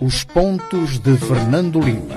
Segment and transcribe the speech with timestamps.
[0.00, 2.14] Os pontos de Fernando Lima.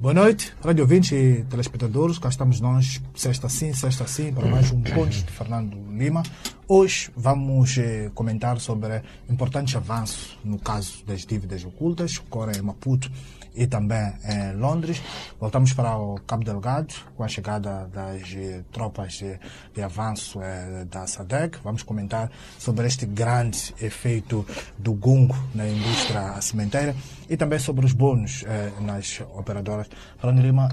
[0.00, 2.18] Boa noite, rádio ouvintes e telespectadores.
[2.18, 6.24] Cá estamos nós, sexta sim, sexta sim, para mais um Pontos de Fernando Lima.
[6.66, 12.62] Hoje vamos eh, comentar sobre importantes avanços no caso das dívidas ocultas, que ocorrem em
[12.62, 13.12] Maputo
[13.54, 15.02] e também em Londres.
[15.38, 19.38] Voltamos para o Cabo Delgado, com a chegada das eh, tropas eh,
[19.74, 21.58] de avanço eh, da SADEC.
[21.62, 24.46] Vamos comentar sobre este grande efeito
[24.78, 26.94] do gungo na indústria cimenteira
[27.28, 28.44] e também sobre os bônus
[28.80, 29.88] nas operadoras.
[30.18, 30.68] Fernando Lima,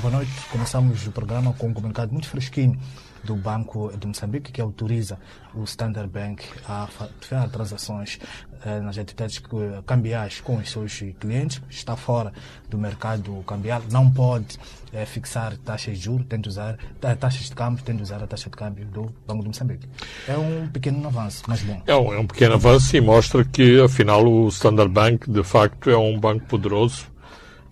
[0.00, 0.32] boa noite.
[0.52, 2.78] Começamos o programa com um comunicado muito fresquinho
[3.26, 5.18] do Banco de Moçambique que autoriza
[5.54, 8.18] o Standard Bank a fazer transações
[8.64, 12.32] eh, nas entidades eh, cambiais com os seus clientes, está fora
[12.68, 14.58] do mercado cambial, não pode
[14.92, 16.78] eh, fixar taxas de juros, tem de usar
[17.20, 19.88] taxas de câmbio, tem de usar a taxa de câmbio do Banco de Moçambique.
[20.28, 21.82] É um pequeno avanço, mas bom.
[21.86, 25.90] É um, é um pequeno avanço e mostra que, afinal, o Standard Bank, de facto,
[25.90, 27.15] é um banco poderoso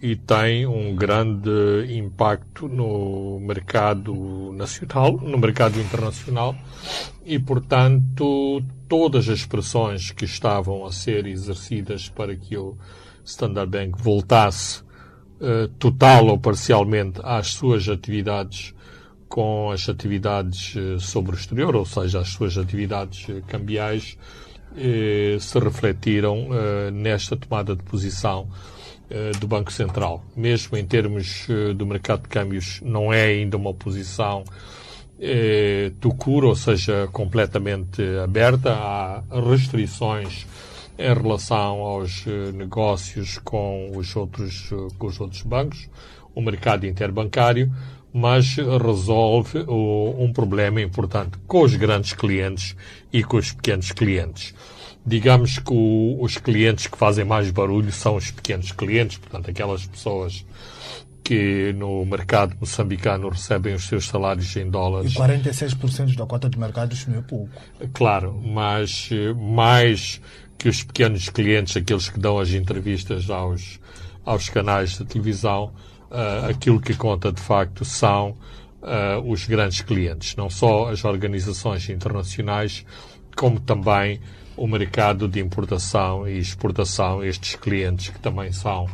[0.05, 6.55] e tem um grande impacto no mercado nacional, no mercado internacional
[7.25, 12.77] e, portanto, todas as pressões que estavam a ser exercidas para que o
[13.25, 14.83] Standard Bank voltasse
[15.41, 18.75] uh, total ou parcialmente às suas atividades
[19.27, 24.19] com as atividades uh, sobre o exterior, ou seja, as suas atividades uh, cambiais,
[25.39, 26.49] se refletiram
[26.93, 28.49] nesta tomada de posição
[29.39, 30.25] do Banco Central.
[30.35, 34.45] Mesmo em termos do mercado de câmbios, não é ainda uma posição
[35.21, 38.73] eh, cura, ou seja, completamente aberta.
[38.73, 40.47] Há restrições
[40.99, 45.89] em relação aos eh, negócios com os outros, eh, com os outros bancos,
[46.35, 47.73] o mercado interbancário,
[48.13, 52.77] mas resolve o, um problema importante com os grandes clientes
[53.13, 54.55] e com os pequenos clientes.
[55.07, 59.87] Digamos que o, os clientes que fazem mais barulho são os pequenos clientes, portanto, aquelas
[59.87, 60.45] pessoas
[61.25, 65.15] que no mercado moçambicano recebem os seus salários em dólares.
[65.15, 67.51] E 46% da cota de mercado isso não é pouco.
[67.95, 70.21] Claro, mas eh, mais
[70.59, 73.81] que os pequenos clientes, aqueles que dão as entrevistas aos,
[74.25, 75.73] aos canais de televisão,
[76.11, 78.37] uh, aquilo que conta de facto são
[78.83, 82.85] uh, os grandes clientes, não só as organizações internacionais,
[83.35, 84.21] como também
[84.57, 88.89] o mercado de importação e exportação, estes clientes que também são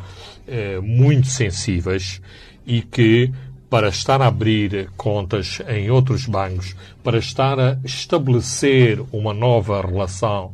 [0.47, 2.21] eh, muito sensíveis
[2.65, 3.31] e que,
[3.69, 10.53] para estar a abrir contas em outros bancos, para estar a estabelecer uma nova relação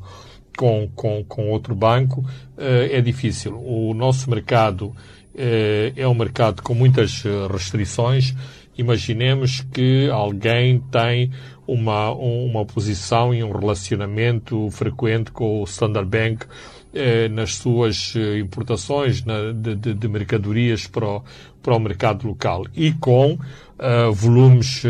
[0.57, 2.23] com, com, com outro banco,
[2.57, 3.57] eh, é difícil.
[3.57, 4.93] O nosso mercado
[5.33, 8.35] eh, é um mercado com muitas restrições.
[8.77, 11.31] Imaginemos que alguém tem
[11.67, 16.45] uma, uma posição e um relacionamento frequente com o Standard Bank
[16.93, 21.23] eh, nas suas eh, importações de, mercadorias para o,
[21.61, 24.83] para o mercado local e com uh, volumes,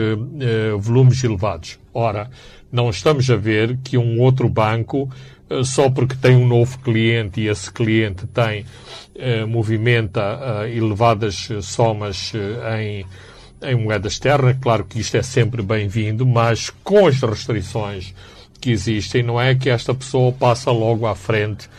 [0.80, 1.80] volumes elevados.
[1.92, 2.30] Ora,
[2.72, 5.10] não estamos a ver que um outro banco,
[5.64, 8.64] só porque tem um novo cliente e esse cliente tem,
[9.48, 12.34] movimenta elevadas somas
[12.78, 13.06] em
[13.62, 14.57] em moeda externa.
[14.59, 18.13] Claro que isto é sempre bem-vindo, mas com as restrições
[18.59, 21.69] que existem, não é que esta pessoa passa logo à frente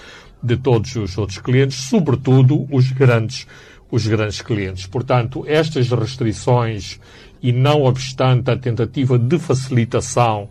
[0.43, 3.47] de todos os outros clientes, sobretudo os grandes,
[3.91, 4.87] os grandes clientes.
[4.87, 7.01] Portanto, estas restrições
[7.43, 10.49] e não obstante a tentativa de facilitação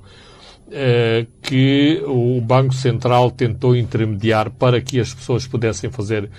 [0.72, 6.30] eh, que o Banco Central tentou intermediar para que as pessoas pudessem fazer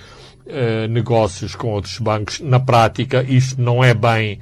[0.46, 4.38] eh, negócios com outros bancos, na prática isto não é bem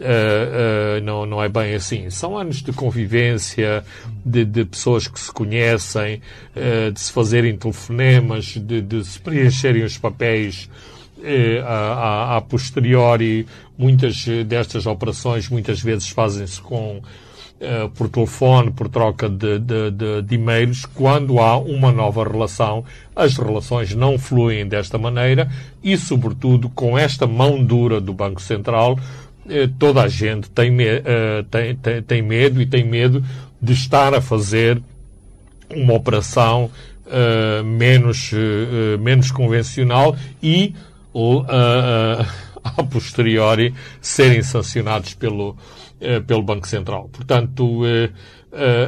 [0.00, 2.08] Uh, uh, não, não é bem assim.
[2.08, 3.84] São anos de convivência,
[4.24, 6.22] de, de pessoas que se conhecem,
[6.56, 10.70] uh, de se fazerem telefonemas, de, de se preencherem os papéis
[11.66, 13.46] a, a, a, posteriori.
[13.76, 17.02] Muitas destas operações muitas vezes fazem-se com
[17.94, 23.36] por telefone, por troca de, de, de, de e-mails, quando há uma nova relação, as
[23.36, 25.46] relações não fluem desta maneira
[25.84, 28.98] e, sobretudo, com esta mão dura do Banco Central,
[29.78, 33.24] toda a gente tem, uh, tem, tem, tem, medo e tem medo
[33.60, 34.80] de estar a fazer
[35.70, 36.70] uma operação
[37.06, 40.74] uh, menos, uh, menos convencional e
[42.62, 45.56] a posteriori serem sancionados pelo,
[46.24, 47.08] pelo Banco Central.
[47.12, 47.82] Portanto,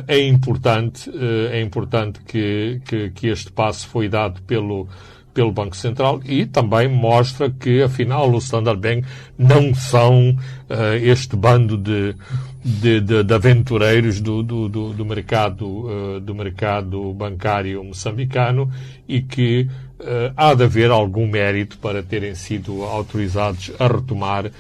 [0.07, 1.11] é importante,
[1.51, 4.87] é importante que, que, que este passo foi dado pelo,
[5.33, 9.07] pelo Banco Central e também mostra que, afinal, o Standard Bank
[9.39, 12.15] não são uh, este bando de,
[12.63, 18.71] de, de, de aventureiros do, do, do, do mercado, uh, do mercado bancário moçambicano
[19.09, 19.69] e que
[20.01, 24.51] uh, há de haver algum mérito para terem sido autorizados a retomar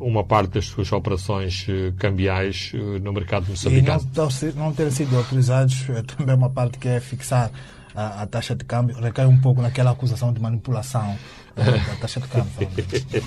[0.00, 1.68] uma parte das suas operações
[2.00, 4.02] cambiais no mercado moçambicano.
[4.12, 7.48] E não, não terem sido autorizados é também uma parte que é fixar
[7.94, 11.16] a, a, taxa de câmbio, recai um pouco naquela acusação de manipulação
[11.54, 12.50] da taxa de câmbio.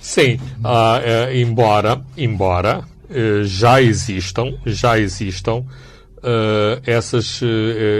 [0.00, 7.40] Sim, uh, embora, embora uh, já existam, já existam uh, essas,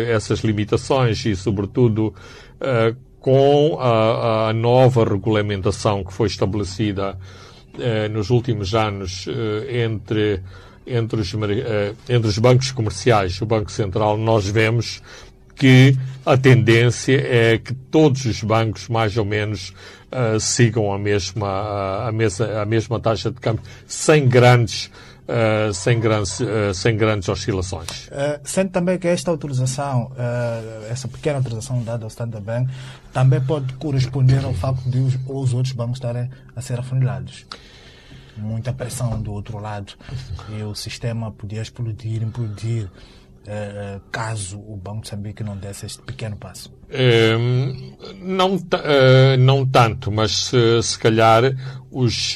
[0.09, 2.15] essas limitações e, sobretudo,
[3.21, 7.19] com a, a, nova regulamentação que foi estabelecida
[8.11, 9.27] nos últimos anos
[9.69, 10.43] entre
[10.87, 11.33] entre os,
[12.09, 15.01] entre os bancos comerciais e o Banco Central, nós vemos
[15.61, 19.75] que a tendência é que todos os bancos, mais ou menos,
[20.11, 24.87] uh, sigam a mesma, a, mesma, a mesma taxa de câmbio, sem grandes,
[25.29, 28.09] uh, sem grandes, uh, sem grandes oscilações.
[28.09, 30.13] Uh, sendo também que esta autorização,
[30.89, 32.73] essa pequena autorização dada ao Standard Bank,
[33.13, 37.45] também pode corresponder ao facto de os, os outros bancos estarem a ser afunilados.
[38.35, 39.93] Muita pressão do outro lado.
[40.49, 42.89] E o sistema podia explodir, implodir
[43.47, 46.73] uh, caso o Banco de Moçambique não desse este pequeno passo?
[46.91, 51.45] Uh, não, uh, não tanto, mas se, se calhar
[51.91, 52.35] os,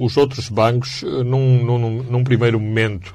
[0.00, 3.14] os outros bancos, num, num, num primeiro momento,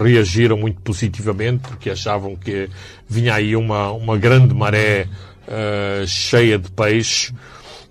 [0.00, 2.70] reagiram muito positivamente, porque achavam que
[3.08, 5.08] vinha aí uma, uma grande maré
[6.06, 7.32] cheia de peixe.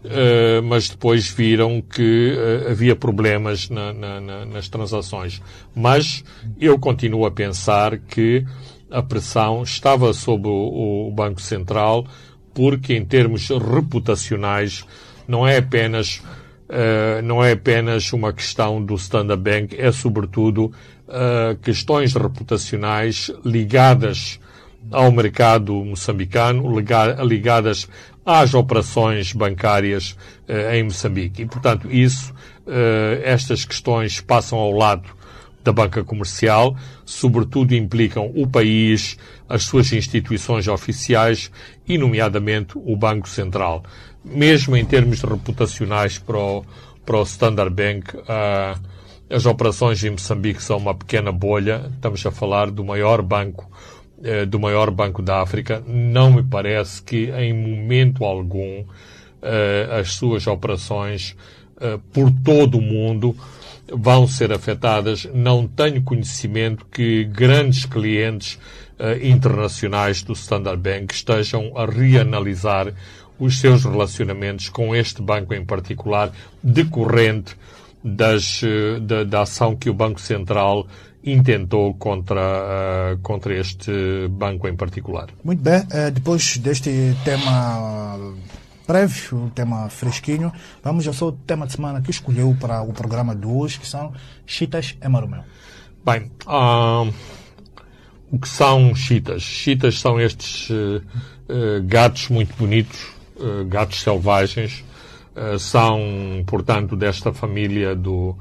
[0.06, 5.42] Uh, mas depois viram que uh, havia problemas na, na, na, nas transações.
[5.76, 6.24] Mas
[6.60, 8.46] eu continuo a pensar que
[8.92, 12.06] a pressão estava sob o, o, Banco Central,
[12.54, 14.86] porque em termos reputacionais
[15.28, 16.22] não é apenas
[16.70, 20.72] uh, não é apenas uma questão do Standard Bank, é sobretudo
[21.62, 24.40] questões reputacionais ligadas
[24.92, 26.66] ao mercado moçambicano,
[27.24, 27.88] ligadas
[28.26, 30.18] às operações bancárias
[30.48, 31.44] eh, em Moçambique.
[31.44, 32.34] E, portanto, isso,
[32.68, 35.08] eh, estas questões passam ao lado
[35.64, 36.76] da banca comercial,
[37.06, 39.18] sobretudo implicam o país,
[39.50, 41.52] as suas instituições oficiais
[41.88, 43.84] e, nomeadamente, o Banco Central.
[44.24, 46.66] Mesmo em termos reputacionais para o,
[47.04, 48.80] para o Standard Bank, uh,
[49.28, 51.90] as operações em Moçambique são uma pequena bolha.
[51.96, 53.70] Estamos a falar do maior banco
[54.24, 58.86] eh, do maior banco da África, não me parece que em momento algum
[59.42, 61.36] eh, as suas operações
[61.82, 63.36] eh, por todo o mundo
[63.92, 65.28] vão ser afetadas.
[65.34, 68.58] Não tenho conhecimento que grandes clientes
[69.22, 72.94] internacionais do Standard Bank estejam a reanalisar
[73.38, 76.32] os seus relacionamentos com este banco em particular,
[76.64, 77.58] decorrente
[78.02, 78.62] das,
[79.02, 80.88] da, da ação que o Banco Central
[81.26, 85.28] intentou contra, uh, contra este banco em particular.
[85.44, 88.20] Muito bem, uh, depois deste tema
[88.86, 93.36] prévio, um tema fresquinho, vamos ao seu tema de semana que escolheu para o programa
[93.36, 94.14] de hoje, que são
[94.46, 95.42] chitas e marumeu.
[96.06, 97.12] Bem, uh,
[98.32, 99.42] o que são chitas?
[99.42, 100.70] Chitas são estes
[101.86, 103.08] gatos muito bonitos,
[103.68, 104.84] gatos selvagens,
[105.60, 108.36] são, portanto, desta família do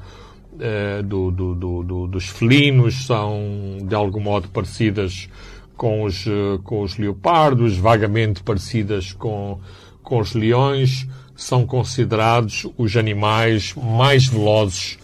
[0.61, 5.29] eh, do, do, do, dos felinos são de algum modo parecidas
[5.77, 9.59] com os, eh, com os leopardos, vagamente parecidas com,
[10.03, 14.99] com os leões, são considerados os animais mais velozes,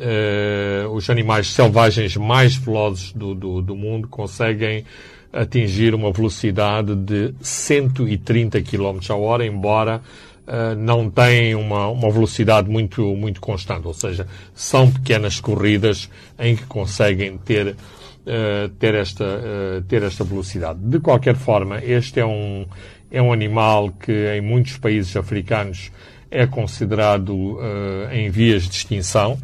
[0.00, 4.84] eh, os animais selvagens mais velozes do, do, do mundo, conseguem
[5.30, 10.00] atingir uma velocidade de 130 km a hora, embora
[10.48, 16.56] uh, não têm uma, uma velocidade muito, muito constante, ou seja, são pequenas corridas em
[16.56, 20.78] que conseguem ter, uh, ter, esta, uh, ter esta velocidade.
[20.80, 22.66] De qualquer forma, este é um,
[23.10, 25.92] é um animal que em muitos países africanos
[26.30, 27.58] é considerado
[28.12, 29.38] em vias de extinção.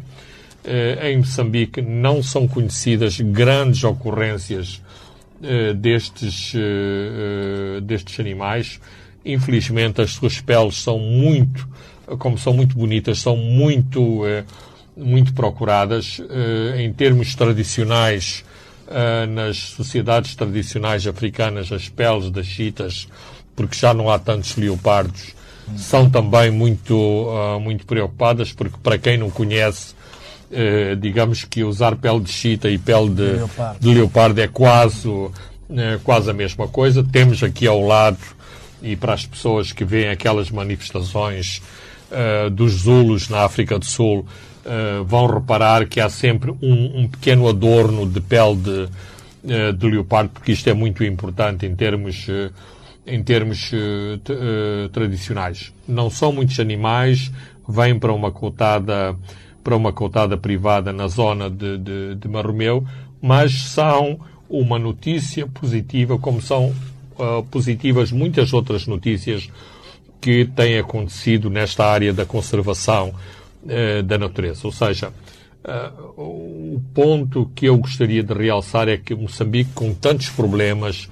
[1.01, 4.83] em Moçambique não são conhecidas grandes ocorrências
[5.75, 6.53] destes,
[7.81, 8.79] destes animais.
[9.25, 11.67] Infelizmente, as suas peles são muito,
[12.19, 14.43] como são muito bonitas, são muito, eh,
[14.95, 16.21] muito procuradas.
[16.29, 18.45] Eh, em termos tradicionais,
[18.87, 23.07] eh, nas sociedades tradicionais africanas, as peles das chitas,
[23.55, 25.33] porque já não há tantos leopardos,
[25.75, 27.27] são também muito,
[27.59, 29.95] muito preocupadas, porque para quem não conhece,
[30.99, 33.79] digamos que usar pele de chita e pele de, leopardo.
[33.79, 35.09] de leopardo é quase,
[36.03, 37.03] quase a mesma coisa.
[37.03, 38.19] Temos aqui ao lado
[38.85, 41.59] e para as pessoas que veem aquelas manifestações
[42.11, 47.07] uh, dos Zulus na África do Sul, uh, vão reparar que há sempre um, um
[47.07, 48.89] pequeno adorno de pele de,
[49.51, 52.27] uh, de leopardo, porque isto é muito importante em termos,
[53.07, 53.71] em termos
[54.93, 55.73] tradicionais.
[55.87, 57.31] Não são muitos animais,
[57.67, 59.15] vêm para uma cotada,
[59.63, 62.85] para uma cotada privada na zona de, de, de Marromeu,
[63.19, 66.71] mas são uma notícia positiva, como são
[67.49, 69.49] positivas muitas outras notícias
[70.25, 73.13] que têm acontecido nesta área da conservação
[73.63, 74.61] uh, da natureza.
[74.63, 80.29] Ou seja, uh, o ponto que eu gostaria de realçar é que Moçambique, com tantos
[80.29, 81.07] problemas,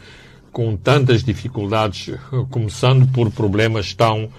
[0.52, 2.10] com tantas dificuldades,
[2.50, 4.30] começando por problemas tão,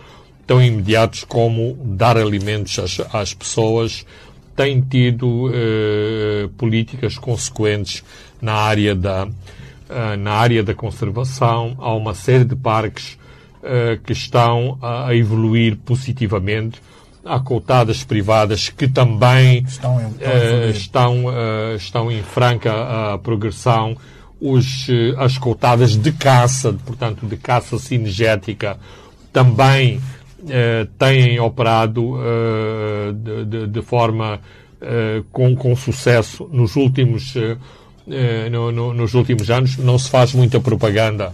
[0.44, 4.04] tão imediatos como dar alimentos às, às pessoas,
[4.56, 8.02] tem tido uh, políticas consequentes
[8.42, 9.28] na área da,
[10.19, 11.77] na área da conservação.
[11.79, 13.19] Há uma série de parques
[13.63, 16.81] uh, que estão a evoluir positivamente.
[17.25, 21.25] Há cotadas privadas que também estão em, uh, estão,
[21.77, 23.97] estão em franca progressão.
[24.41, 28.77] Os, as cotadas de caça, portanto, de caça cinegética,
[29.33, 30.01] também
[30.99, 32.19] têm operado
[33.23, 34.39] de, de, de, forma
[35.33, 37.35] com, com sucesso nos últimos,
[38.51, 39.77] no, no, nos últimos anos.
[39.77, 41.33] Não se faz muita propaganda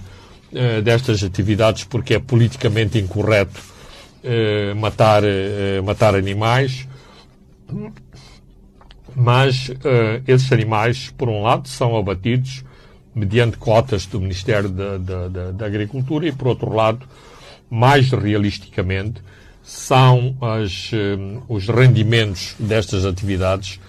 [0.53, 3.61] eh, destas atividades porque é politicamente incorreto
[4.25, 6.89] uh, matar, uh, matar animais.
[9.15, 9.71] Mas
[10.27, 12.65] esses animais, por um lado, são abatidos
[13.15, 17.07] mediante cotas do Ministério da, da, da, da Agricultura e, por outro lado,
[17.69, 19.21] mais realisticamente,
[19.63, 20.91] são as,
[21.49, 23.81] os rendimentos destas atividades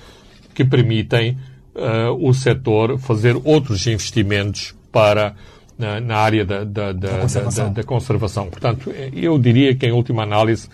[0.54, 1.38] que permitem
[1.75, 5.36] uh, o setor fazer outros investimentos para
[5.78, 7.74] na, na área da, da, da, conservação.
[7.74, 8.50] da, conservação.
[8.50, 10.70] Portanto, eu diria que, em última análise,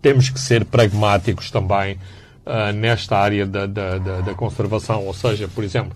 [0.00, 1.98] temos que ser pragmáticos também
[2.46, 5.04] uh, nesta área da, da, da, da, conservação.
[5.06, 5.92] Ou seja, por exemplo,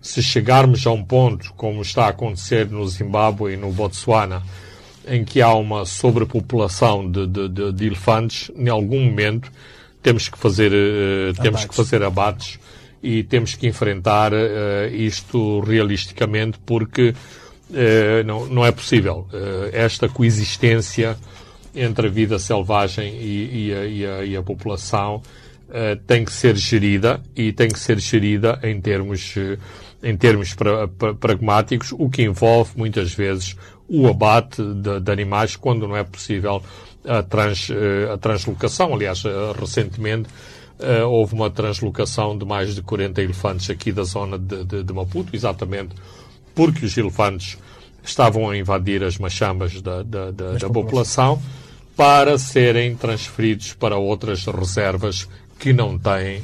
[0.00, 4.42] se chegarmos a um ponto, como está a acontecer no Zimbábue e no Botsuana,
[5.06, 9.52] em que há uma sobrepopulação de, de, de, de elefantes, em algum momento
[10.02, 12.58] temos que fazer, uh, temos que fazer abates
[13.02, 17.14] e temos que enfrentar uh, isto realisticamente, porque
[17.72, 19.26] eh, não, não é possível.
[19.32, 21.16] Uh, esta coexistência
[21.74, 25.16] entre a vida selvagem e, e, a, e, a, e a, população
[25.68, 29.34] uh, tem que ser gerida e tem que ser gerida em termos,
[30.02, 33.56] em termos pra, pra, pragmáticos, o que envolve muitas vezes
[33.88, 36.62] o abate de, de animais quando não é possível
[37.04, 37.68] a, trans,
[38.12, 38.94] a translocação.
[38.94, 39.22] Aliás,
[39.58, 40.28] recentemente
[41.08, 45.34] houve uma translocação de mais de 40 elefantes aqui da zona de, de, de Maputo,
[45.34, 45.94] exatamente
[46.54, 47.58] porque os elefantes
[48.02, 51.40] estavam a invadir as machambas da, da, da, da população
[51.96, 55.28] para serem transferidos para outras reservas
[55.58, 56.42] que não têm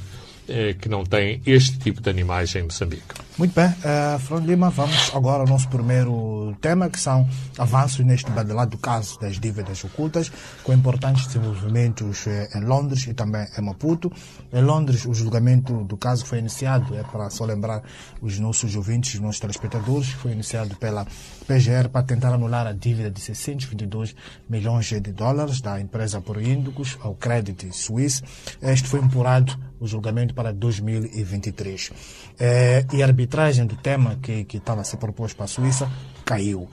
[0.81, 3.23] que não têm este tipo de animais em Moçambique.
[3.39, 8.31] Muito bem, uh, Fernando Lima, vamos agora ao nosso primeiro tema, que são avanços neste
[8.31, 10.31] badalado caso das dívidas ocultas,
[10.63, 14.13] com importantes desenvolvimentos eh, em Londres e também em Maputo.
[14.53, 17.83] Em Londres, o julgamento do caso foi iniciado, é para só lembrar
[18.21, 21.07] os nossos ouvintes, os nossos telespectadores, foi iniciado pela
[21.45, 24.15] PGR para tentar anular a dívida de 622
[24.49, 28.23] milhões de dólares da empresa por Índicos ao Credit Suisse.
[28.61, 31.91] Este foi empurrado o julgamento para 2023.
[32.39, 35.91] É, e a arbitragem do tema que, que estava a ser proposto para a Suíça
[36.25, 36.69] caiu.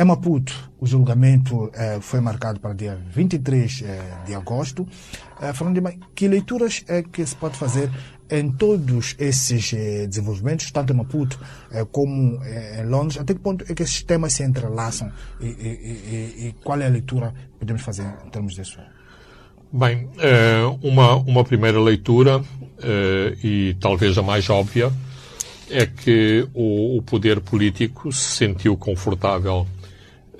[0.00, 4.88] Em Maputo, o julgamento eh, foi marcado para dia 23 eh, de agosto.
[5.42, 7.90] Eh, falando de que leituras é que se pode fazer
[8.30, 11.38] em todos esses eh, desenvolvimentos, tanto em Maputo
[11.70, 13.20] eh, como eh, em Londres?
[13.20, 16.86] Até que ponto é que esses temas se entrelaçam e, e, e, e qual é
[16.86, 18.78] a leitura que podemos fazer em termos disso?
[19.70, 20.08] Bem,
[20.82, 22.42] uma, uma primeira leitura,
[23.44, 24.90] e talvez a mais óbvia,
[25.68, 29.66] é que o, o poder político se sentiu confortável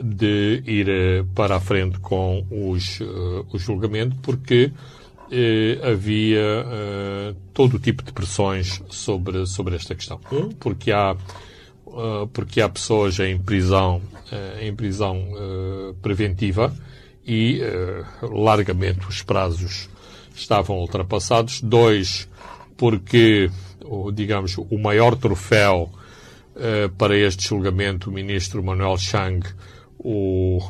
[0.02, 6.66] de ir eh, para a frente com os, uh, o julgamento, porque uh, havia
[7.52, 10.20] todo o tipo de pressões sobre, sobre esta questão.
[10.32, 11.16] Um, porque há,
[12.32, 14.00] porque há pessoas em prisão,
[14.60, 15.26] em prisão
[16.00, 16.72] preventiva
[17.26, 17.60] e
[18.22, 19.88] largamente os prazos
[20.34, 21.60] estavam ultrapassados.
[21.60, 22.28] Dois,
[22.76, 23.50] porque
[24.14, 25.90] digamos, o maior troféu
[26.96, 29.44] para este julgamento, o ministro Manuel Chang,
[30.02, 30.60] o,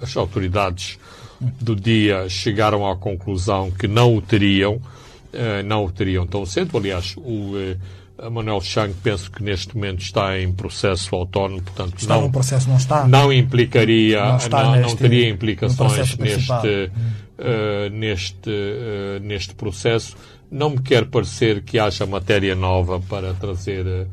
[0.00, 0.98] as autoridades
[1.40, 6.76] do dia chegaram à conclusão que não o teriam, uh, não o teriam tão cedo.
[6.76, 12.14] Aliás, o uh, Manuel Chang penso que neste momento está em processo autónomo, portanto está
[12.14, 18.50] não, processo, não, está, não implicaria, não, não, neste, não teria implicações neste, uh, neste,
[18.50, 20.16] uh, neste processo
[20.50, 24.06] não me quer parecer que haja matéria nova para trazer,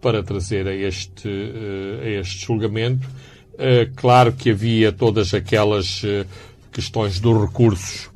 [0.00, 1.28] para trazer a, este,
[2.02, 3.08] a este julgamento.
[3.96, 6.02] Claro que havia todas aquelas
[6.72, 8.10] questões dos recursos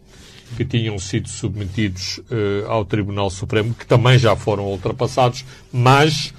[0.56, 2.20] que tinham sido submetidos
[2.68, 6.32] ao Tribunal Supremo, que também já foram ultrapassados, mas,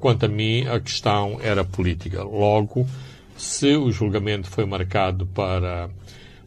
[0.00, 2.22] quanto a mim, a questão era política.
[2.22, 2.86] Logo,
[3.36, 5.90] se o julgamento foi marcado para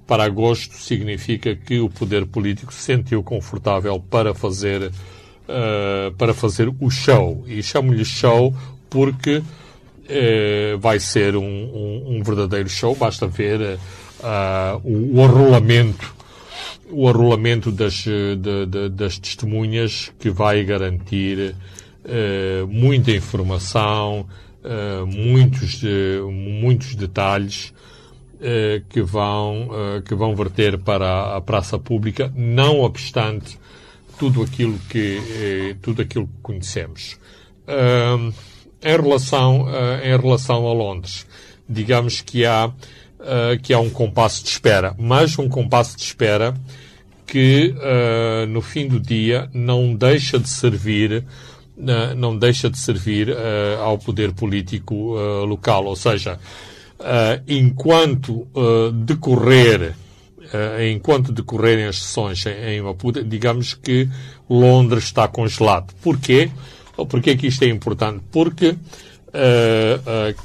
[0.09, 4.91] para agosto significa que o poder político se sentiu confortável para fazer,
[6.17, 7.43] para fazer o show.
[7.45, 8.51] E chamo-lhe show
[8.89, 9.43] porque
[10.09, 12.95] uh, vai ser um, um, um, verdadeiro show.
[12.95, 16.17] Basta ver uh, o, o arrolamento
[16.91, 21.53] o arrolamento das, de, de, das testemunhas que vai garantir
[22.03, 24.25] uh, muita informação,
[25.05, 25.83] muitos,
[26.61, 27.71] muitos detalhes
[28.41, 33.59] eh, que, vão, eh, que vão verter para a praça pública, não obstante
[34.17, 37.19] tudo aquilo que, eh, tudo aquilo que conhecemos.
[38.81, 39.67] Em, relação,
[40.03, 41.25] em relação a Londres,
[41.67, 42.71] digamos que há,
[43.61, 46.53] que há um compasso de espera, mas um compasso de espera
[47.27, 47.73] que
[48.47, 51.23] no fim do dia não deixa de servir
[52.17, 53.33] não deixa de servir
[53.79, 56.39] ao poder político local, ou seja,
[57.47, 58.47] enquanto
[59.05, 59.93] decorrer
[60.91, 64.09] enquanto decorrerem as sessões em, em Maputo, digamos que
[64.49, 65.93] Londres está congelado.
[66.01, 66.49] Porquê?
[67.05, 68.23] Porquê que isto é importante?
[68.31, 68.75] Porque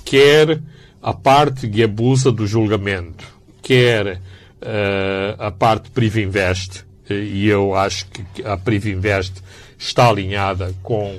[0.05, 0.61] quer
[1.03, 3.25] a parte que abusa do julgamento,
[3.63, 4.21] quer
[5.39, 9.35] a parte Privinvest, e eu acho que a Privinvest
[9.79, 11.19] está alinhada com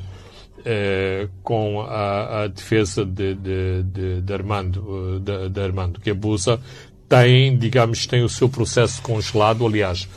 [1.44, 6.60] com a, a, defesa de, de, de, de Armando, de, de, Armando que abusa,
[7.08, 9.66] tem, digamos, tem o seu processo congelado.
[9.66, 10.08] Aliás,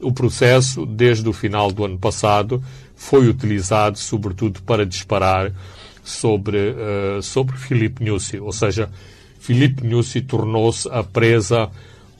[0.00, 2.62] o processo, desde o final do ano passado,
[3.04, 5.52] foi utilizado sobretudo para disparar
[6.02, 8.38] sobre, uh, sobre Filipe Nussi.
[8.38, 8.88] Ou seja,
[9.38, 11.70] Filipe Nussi tornou-se a presa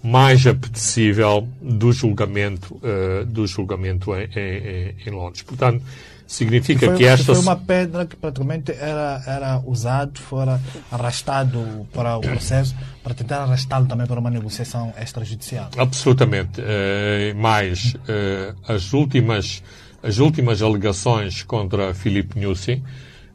[0.02, 5.42] mais apetecível do julgamento, uh, do julgamento em, em, em Londres.
[5.42, 5.82] Portanto,
[6.26, 7.34] Significa foi, que esta.
[7.34, 13.42] Foi uma pedra que praticamente era, era usado, fora arrastado para o processo, para tentar
[13.42, 15.68] arrastá-lo também para uma negociação extrajudicial.
[15.76, 16.60] Absolutamente.
[16.60, 19.62] Uh, mais, uh, as, últimas,
[20.04, 22.82] as últimas alegações contra Filipe Nussi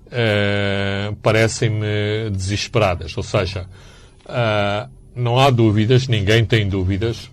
[0.08, 3.18] uh, parecem-me desesperadas.
[3.18, 3.68] Ou seja,
[5.16, 7.30] não há dúvidas, ninguém tem dúvidas,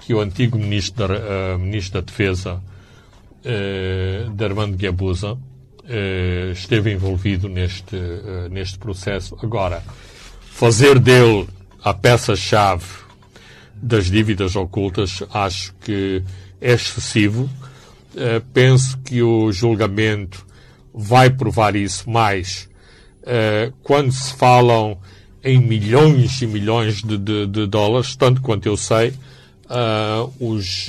[0.00, 7.48] que o antigo ministro da, ministro da Defesa uh, de Armando Guebuza uh, esteve envolvido
[7.48, 9.36] neste, uh, neste processo.
[9.42, 9.82] Agora,
[10.52, 11.48] fazer dele
[11.82, 12.84] a peça-chave
[13.74, 16.22] das dívidas ocultas acho que
[16.60, 17.50] é excessivo.
[18.52, 20.46] Penso que o julgamento
[20.92, 22.68] vai provar isso mais.
[23.82, 24.98] Quando se falam
[25.44, 29.12] em milhões e milhões de, de, de dólares, tanto quanto eu sei,
[30.40, 30.86] os,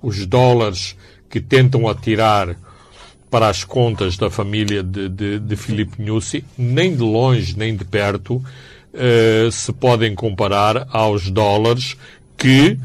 [0.00, 0.96] os dólares
[1.28, 2.56] que tentam atirar
[3.30, 7.84] para as contas da família de, de, de Filipe Nussi, nem de longe nem de
[7.84, 8.42] perto,
[8.94, 11.96] eh, se podem comparar aos dólares
[12.36, 12.78] que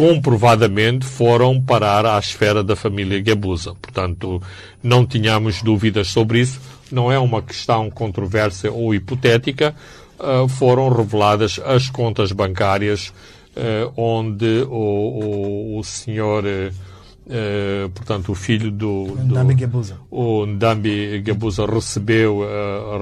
[0.00, 3.74] comprovadamente foram parar à esfera da família Gabusa.
[3.82, 4.42] Portanto,
[4.82, 6.58] não tínhamos dúvidas sobre isso.
[6.90, 9.74] Não é uma questão controversa ou hipotética.
[10.18, 13.12] Uh, foram reveladas as contas bancárias
[13.54, 19.98] uh, onde o, o, o senhor uh, portanto, o filho do, do Ndambi Gabuza.
[20.10, 22.40] O Ndambi Gabuza recebeu,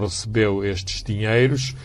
[0.03, 1.77] recebeu estes dinheiros.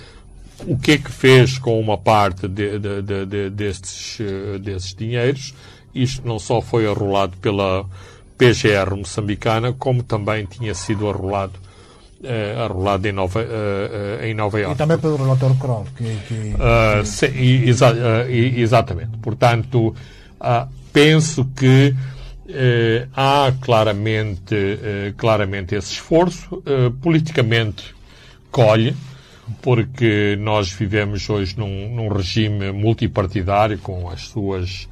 [0.67, 5.53] O que é que fez com uma parte de, de, de, destes, uh, desses dinheiros?
[5.93, 7.85] Isto não só foi arrolado pela
[8.37, 11.53] PGR moçambicana, como também tinha sido arrolado
[12.23, 14.75] uh, arrolado em Nova, uh, uh, em Nova York.
[14.75, 15.85] E também pelo relator Kroll.
[15.97, 17.05] Que, que.
[17.05, 17.93] Sim, exa
[18.29, 19.17] exatamente.
[19.21, 19.93] Portanto,
[20.91, 21.95] penso que
[22.47, 26.61] eh, há claramente, eh, claramente esse esforço.
[26.65, 27.95] Eh, politicamente
[28.51, 28.95] colhe,
[29.61, 34.87] porque nós vivemos hoje num, num regime multipartidário com as suas,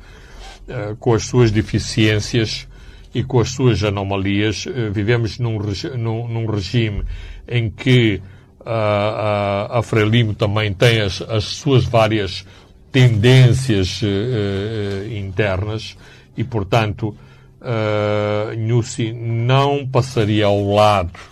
[0.67, 2.67] eh, com as suas deficiências
[3.13, 4.65] e com as suas anomalias.
[4.67, 5.57] Eh, vivemos num,
[5.97, 7.03] num, num, regime
[7.47, 8.21] em que
[8.65, 12.45] a, a, a Frelimo também tem as, as suas várias
[12.91, 15.97] tendências eh, internas
[16.35, 17.15] e, portanto,
[17.61, 21.30] uh, Nussi não passaria ao lado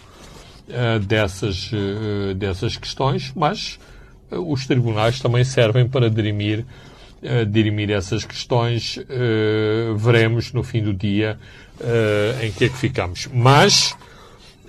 [1.00, 3.80] dessas, uh, dessas questões, mas
[4.32, 6.66] uh, os tribunais também servem para dirimir
[7.52, 8.98] dirimir essas questões,
[9.98, 11.38] veremos no fim do dia
[12.42, 13.28] em que é que ficamos.
[13.34, 13.94] Mas,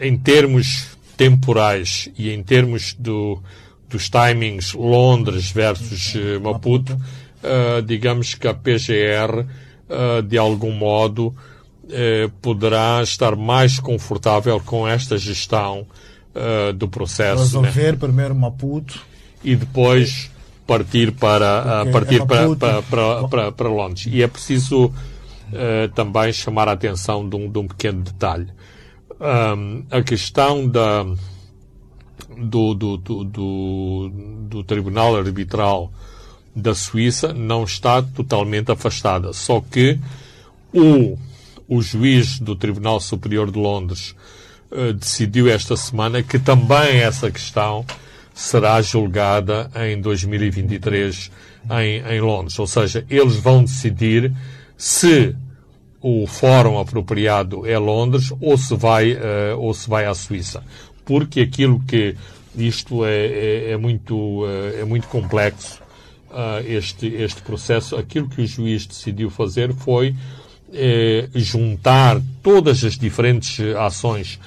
[0.01, 3.41] em termos temporais e em termos do,
[3.89, 7.01] dos timings Londres versus Maputo,
[7.87, 9.47] digamos que a PGR,
[10.27, 11.33] de algum modo,
[12.41, 15.87] poderá estar mais confortável com esta gestão
[16.77, 17.43] do processo.
[17.43, 17.99] Resolver né?
[17.99, 19.01] primeiro Maputo
[19.43, 20.31] e depois
[20.67, 21.93] partir para okay.
[21.93, 24.07] partir é para, para, para, para, para Londres.
[24.09, 24.93] E é preciso uh,
[25.95, 28.47] também chamar a atenção de um, de um pequeno detalhe.
[29.21, 31.05] Um, a questão da,
[32.39, 34.11] do, do, do, do,
[34.49, 35.93] do Tribunal Arbitral
[36.55, 39.33] da Suíça não está totalmente afastada.
[39.33, 39.99] Só que
[40.73, 41.19] o,
[41.71, 44.17] o juiz do Tribunal Superior de Londres
[44.73, 47.87] uh, decidiu esta semana que também essa questão
[48.35, 51.31] será julgada em 2023
[51.71, 52.59] em, em Londres.
[52.59, 54.33] Ou seja, eles vão decidir
[54.77, 55.35] se
[56.03, 60.65] o fórum apropriado é Londres ou se vai, uh, ou se vai à Suíça.
[61.05, 62.17] Porque aquilo que
[62.57, 65.81] isto é, é, é muito, uh, é muito complexo,
[66.31, 67.95] uh, este, este processo.
[67.95, 70.17] Aquilo que o juiz decidiu fazer foi
[71.35, 74.39] juntar todas as diferentes ações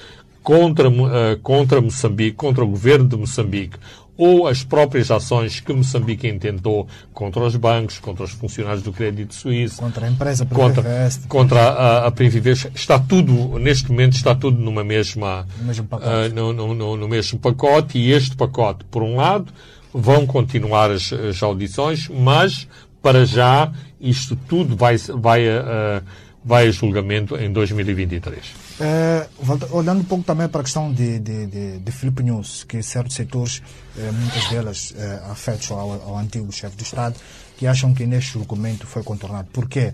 [0.44, 3.78] contra, uh, contra Moçambique, contra o governo de Moçambique,
[4.16, 9.34] ou as próprias ações que Moçambique intentou contra os bancos, contra os funcionários do crédito
[9.34, 14.58] suíço, contra a empresa contra, contra a, a Privivest, está tudo, neste momento, está tudo
[14.60, 19.02] numa mesma, no mesmo, uh, no, no, no, no, mesmo pacote, e este pacote, por
[19.02, 19.46] um lado,
[19.92, 22.68] vão continuar as, as audições, mas,
[23.04, 26.02] para já, isto tudo vai, vai, uh,
[26.42, 28.42] vai a julgamento em 2023.
[28.80, 29.26] É,
[29.70, 33.14] olhando um pouco também para a questão de, de, de, de Filipe News, que certos
[33.14, 33.62] setores,
[33.98, 37.16] é, muitas delas é, afetos ao, ao, antigo chefe de Estado,
[37.58, 39.48] que acham que neste julgamento foi contornado.
[39.52, 39.92] Por quê?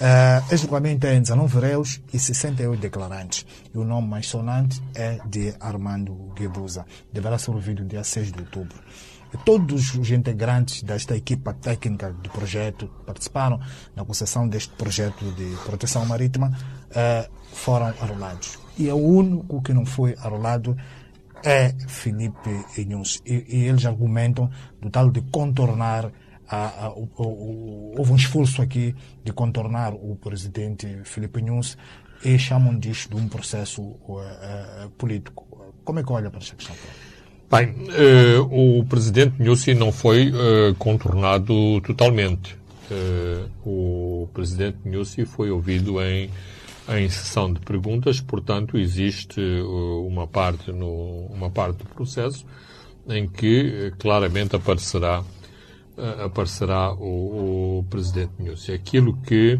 [0.00, 3.46] É, este julgamento é em 19 réus e 68 declarantes.
[3.72, 6.84] E o nome mais sonante é de Armando Guebuza.
[7.12, 8.76] Deverá ser ouvido dia 6 de outubro.
[9.44, 13.60] Todos os integrantes desta equipa técnica do projeto participaram
[13.94, 16.52] na concessão deste projeto de proteção marítima
[16.90, 18.58] uh, foram arrolados.
[18.76, 20.76] E o único que não foi arrolado
[21.44, 23.22] é Felipe Inhus.
[23.24, 26.10] E, e, eles argumentam do tal de contornar
[26.48, 31.78] a, a, o, o, houve um esforço aqui de contornar o presidente Felipe Inhus
[32.24, 35.46] e chamam disto de um processo uh, uh, político.
[35.84, 36.76] Como é que olha para essa questão?
[37.50, 42.54] Bem, uh, o presidente Nussi não foi uh, contornado totalmente.
[42.88, 46.30] Uh, o presidente Nussi foi ouvido em,
[46.88, 49.40] em sessão de perguntas, portanto, existe
[50.06, 52.46] uma, parte no, uma parte do processo
[53.08, 55.24] em que claramente aparecerá,
[56.24, 58.70] aparecerá o, o presidente Nussi.
[58.70, 59.58] Aquilo que,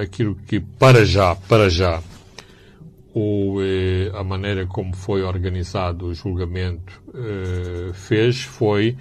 [0.00, 2.00] aquilo que para já, para já,
[3.12, 8.96] ou eh, a maneira como foi organizado o julgamento eh, fez foi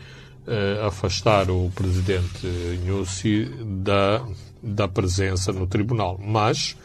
[0.47, 2.47] eh, afastar o presidente
[2.83, 3.45] Nussi
[3.83, 4.25] da,
[4.63, 6.19] da presença no tribunal.
[6.19, 6.75] Mas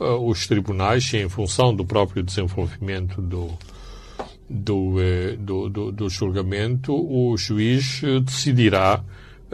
[0.00, 3.50] eh, os tribunais, em função do próprio desenvolvimento do,
[4.50, 9.00] do, eh, do, do, do julgamento, o juiz decidirá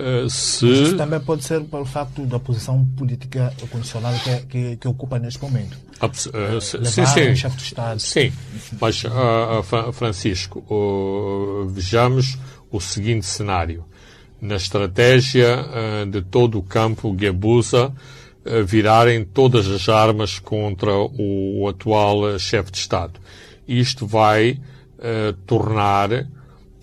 [0.00, 0.66] Uh, se...
[0.66, 5.42] Isso também pode ser pelo facto da posição política condicionada que, que, que ocupa neste
[5.42, 5.76] momento.
[6.00, 7.36] Uh, uh, sim, sim.
[7.36, 8.00] chefe de Estado.
[8.00, 8.32] Sim,
[8.80, 9.02] mas,
[9.92, 10.64] Francisco,
[11.68, 12.38] vejamos
[12.70, 13.84] o seguinte cenário.
[14.40, 15.66] Na estratégia
[16.10, 17.92] de todo o campo Guebuza,
[18.66, 23.20] virarem todas as armas contra o atual chefe de Estado.
[23.68, 24.58] Isto vai
[25.46, 26.26] tornar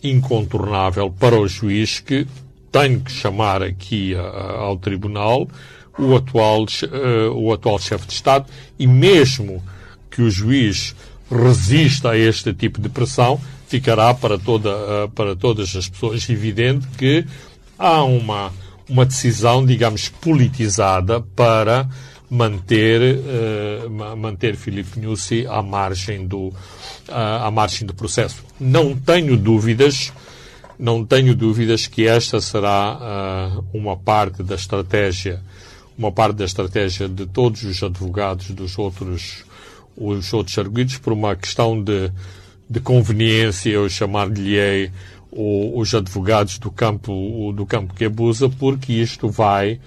[0.03, 2.27] incontornável para o juiz que
[2.71, 4.21] tenho que chamar aqui a,
[4.59, 5.47] ao Tribunal
[5.97, 8.45] o atual, uh, o atual chefe de Estado
[8.77, 9.63] e mesmo
[10.11, 10.95] que o juiz
[11.29, 16.87] resista a este tipo de pressão, ficará para, toda, uh, para todas as pessoas evidente
[16.97, 17.25] que
[17.77, 18.53] há uma,
[18.87, 21.89] uma decisão, digamos, politizada para
[22.29, 26.53] manter, uh, manter Filipe Nussi à margem do,
[27.09, 28.43] à margem do processo.
[28.59, 30.13] Não tenho dúvidas
[30.77, 35.41] não tenho dúvidas que esta será uh, uma parte da estratégia,
[35.97, 39.43] uma parte da estratégia de todos os advogados dos outros,
[39.95, 42.11] os outros arguidos, por uma questão de,
[42.69, 44.91] de conveniência, eu chamar-lhe
[45.31, 49.79] os advogados do campo, do campo que abusa, porque isto vai,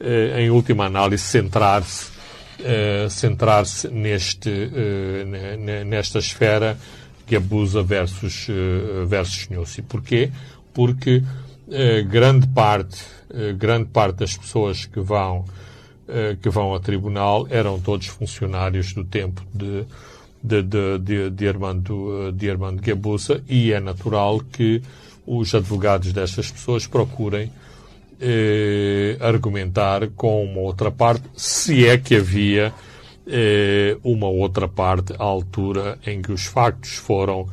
[0.00, 2.16] uh, em última análise, centrar-se
[2.60, 4.50] uh, centrar-se neste,
[5.84, 6.78] nesta esfera
[7.28, 9.82] Gabusa versus, uh, versus Nussi.
[9.82, 10.30] Porquê?
[10.72, 11.22] Porque
[11.70, 15.44] eh, grande parte, eh, grande parte das pessoas que vão
[16.08, 19.84] eh, que vão a tribunal eram todos funcionários do tempo de
[20.42, 24.80] de, de, de, de Armando de Armando Gabusa e é natural que
[25.26, 27.50] os advogados destas pessoas procurem
[28.20, 32.72] eh, argumentar com uma outra parte, se é que havia eh,
[34.04, 37.46] uma outra parte à altura em que os factos foram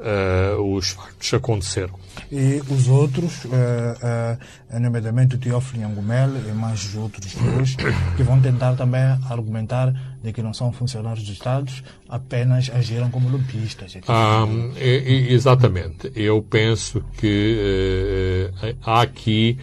[0.00, 1.98] uh, os factos aconteceram.
[2.30, 7.76] E os outros, uh, uh, nomeadamente o Teófilo Nhangumel e mais os outros dois,
[8.16, 11.70] que vão tentar também argumentar de que não são funcionários do Estado,
[12.08, 13.96] apenas agiram como lobistas.
[14.08, 16.10] Ah, exatamente.
[16.14, 18.50] Eu penso que
[18.84, 19.58] há aqui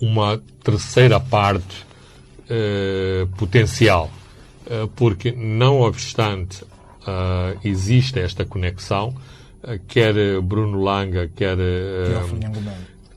[0.00, 1.86] uma terceira parte
[3.38, 4.10] potencial,
[4.96, 6.64] porque não obstante
[7.64, 9.14] existe esta conexão,
[9.88, 11.56] quer Bruno Langa, quer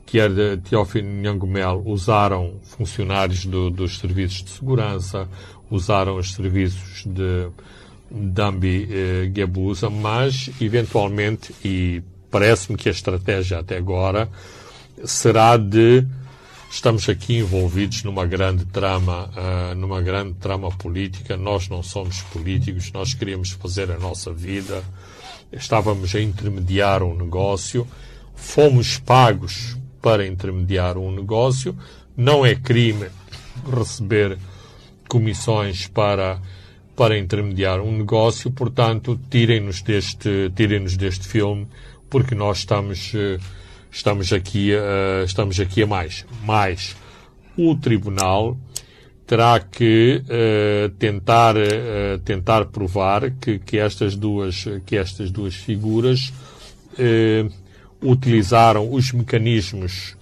[0.04, 5.28] quer Teófilo Nhangumel usaram funcionários do, dos serviços de segurança,
[5.70, 7.48] usaram os serviços de
[8.10, 14.28] Dambi eh, Gabusa, mas eventualmente, e parece-me que a estratégia até agora
[15.04, 16.06] será de
[16.70, 21.36] estamos aqui envolvidos numa grande trama, uh, numa grande trama política.
[21.36, 24.82] Nós não somos políticos, nós queremos fazer a nossa vida,
[25.52, 27.86] estávamos a intermediar um negócio,
[28.34, 31.76] fomos pagos para intermediar um negócio,
[32.16, 33.06] não é crime
[33.72, 34.38] receber
[35.08, 36.40] comissões para
[36.96, 41.68] para intermediar um negócio, portanto, tirem-nos deste, tirem-nos deste filme,
[42.08, 43.38] porque nós estamos, eh,
[43.96, 46.26] estamos aqui, uh, estamos aqui a mais.
[46.44, 46.94] Mais,
[47.56, 48.56] o Tribunal
[49.26, 56.30] terá que uh, tentar, uh, tentar provar que, que, estas duas, que estas duas figuras
[56.92, 57.50] uh,
[58.02, 60.14] utilizaram os mecanismos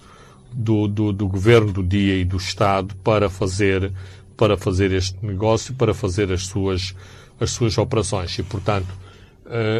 [0.53, 3.91] do, do, do, governo do dia e do Estado para fazer,
[4.37, 6.95] para fazer este negócio, para fazer as suas,
[7.41, 8.39] as suas operações.
[8.39, 8.87] E, portanto,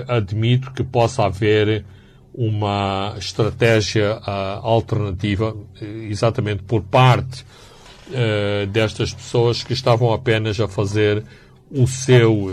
[0.07, 1.83] admito que possa haver
[2.37, 4.19] uma estratégia
[4.61, 5.55] alternativa,
[6.09, 7.45] exatamente por parte
[8.09, 11.23] uh, destas pessoas que estavam apenas a fazer
[11.71, 12.51] o seu, uh,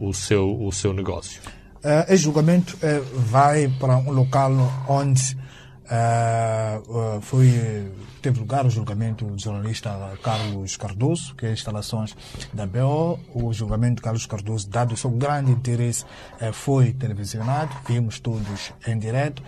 [0.00, 1.40] o seu, o seu negócio.
[1.84, 2.78] Uh, julgamento
[3.14, 4.52] vai para um local
[4.88, 5.36] onde
[7.22, 9.90] foi, teve lugar o julgamento do jornalista
[10.22, 12.16] Carlos Cardoso, que é instalações
[12.52, 13.18] da BO.
[13.34, 16.04] O julgamento de Carlos Cardoso, dado o seu grande interesse,
[16.52, 19.42] foi televisionado, vimos todos em direto.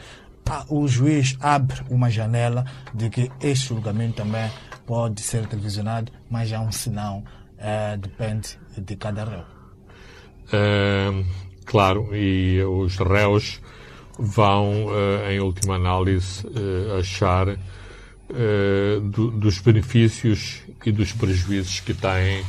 [0.49, 4.51] Ah, o juiz abre uma janela de que este julgamento também
[4.87, 7.25] pode ser televisionado, mas há um sinal,
[7.59, 9.45] uh, depende de cada réu.
[10.53, 11.25] Uh,
[11.65, 13.61] claro, e os réus
[14.19, 16.45] vão, uh, em última análise,
[16.99, 17.57] achar
[19.13, 22.43] do, dos benefícios e dos prejuízos que têm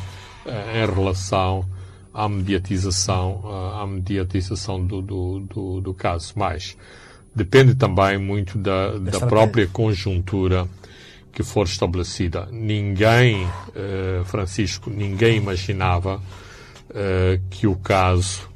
[0.46, 1.66] em relação
[2.14, 3.44] à mediatização,
[3.80, 6.34] à mediatização do, do, do, do caso.
[6.38, 6.78] Mas
[7.36, 10.66] depende também muito da, da própria conjuntura
[11.34, 12.48] que for estabelecida.
[12.52, 13.46] Ninguém,
[14.26, 16.22] Francisco, ninguém imaginava
[17.50, 18.50] que o caso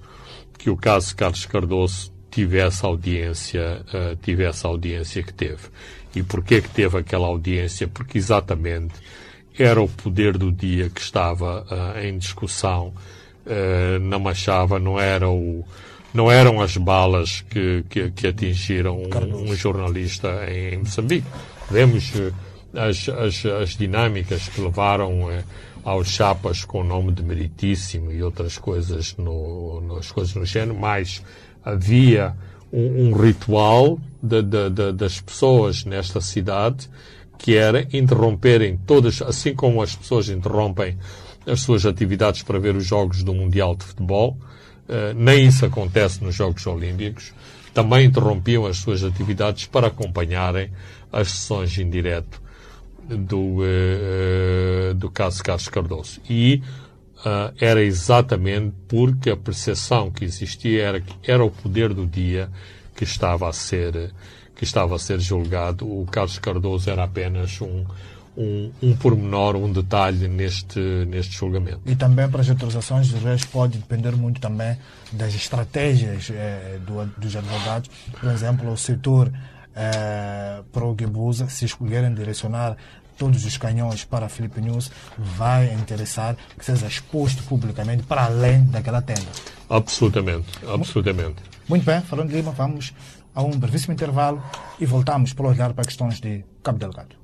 [0.57, 5.67] que o caso Carlos Cardoso tivesse a audiência uh, tivesse a audiência que teve.
[6.15, 7.87] E porquê que teve aquela audiência?
[7.87, 8.95] Porque exatamente
[9.57, 11.65] era o poder do dia que estava
[12.01, 12.93] em discussão
[14.01, 15.65] na Machava, não era o
[16.13, 21.27] não eram as balas que, que, que atingiram um, um, jornalista em, em Moçambique.
[21.67, 22.11] Podemos
[22.73, 25.29] as, as, as dinâmicas que levaram
[25.83, 30.77] aos chapas com o nome de meritíssimo e outras coisas no, nas coisas no género,
[30.77, 31.23] mas
[31.63, 32.33] havia
[32.71, 36.89] um, um ritual de, de, de, das pessoas nesta cidade
[37.37, 40.97] que era interromperem todas, assim como as pessoas interrompem
[41.47, 44.37] as suas atividades para ver os jogos do Mundial de Futebol,
[44.87, 47.33] uh, nem isso acontece nos Jogos Olímpicos,
[47.73, 50.69] também interrompiam as suas atividades para acompanharem
[51.11, 52.41] as sessões em direto
[53.07, 56.19] do, uh, do caso Carlos Cardoso.
[56.29, 56.61] E
[57.19, 62.49] uh, era exatamente porque a percepção que existia era que era o poder do dia
[62.95, 64.11] que estava a ser,
[64.55, 65.85] que estava a ser julgado.
[65.85, 67.85] O Carlos Cardoso era apenas um,
[68.35, 71.81] um, um pormenor, um detalhe neste, neste julgamento.
[71.85, 74.77] E também para as autorizações de réus pode depender muito também
[75.11, 77.89] das estratégias eh, do, dos advogados.
[78.19, 79.31] Por exemplo, o setor
[79.75, 80.95] eh, para o
[81.47, 82.75] se escolherem direcionar
[83.19, 88.63] todos os canhões para a Filipe News, vai interessar que seja exposto publicamente para além
[88.65, 89.27] daquela tenda.
[89.69, 91.43] Absolutamente, absolutamente.
[91.67, 92.93] Muito bem, falando de Lima, vamos
[93.35, 94.41] a um brevíssimo intervalo
[94.79, 97.15] e voltamos para olhar para questões de Cabo Delgado.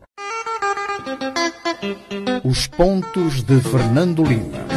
[2.43, 4.74] Os pontos de Fernando Lima.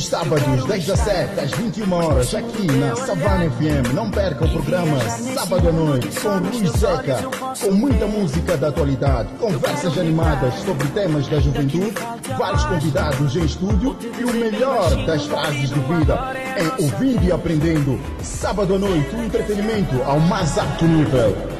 [0.00, 3.92] Os sábados, das 17 às 21 horas, aqui na Savana FM.
[3.94, 4.98] Não perca o programa
[5.34, 7.22] Sábado à Noite com Rui Seca,
[7.60, 11.92] com muita música da atualidade, conversas animadas sobre temas da juventude,
[12.38, 18.00] vários convidados em estúdio e o melhor das frases de vida em Ouvindo e Aprendendo.
[18.22, 21.59] Sábado à Noite, um entretenimento ao mais alto nível.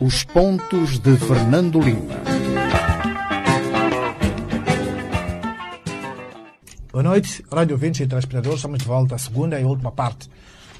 [0.00, 2.14] Os Pontos de Fernando Lima.
[6.92, 8.58] Boa noite, Rádio 20 e telespectadores.
[8.58, 10.28] Estamos de volta à segunda e última parte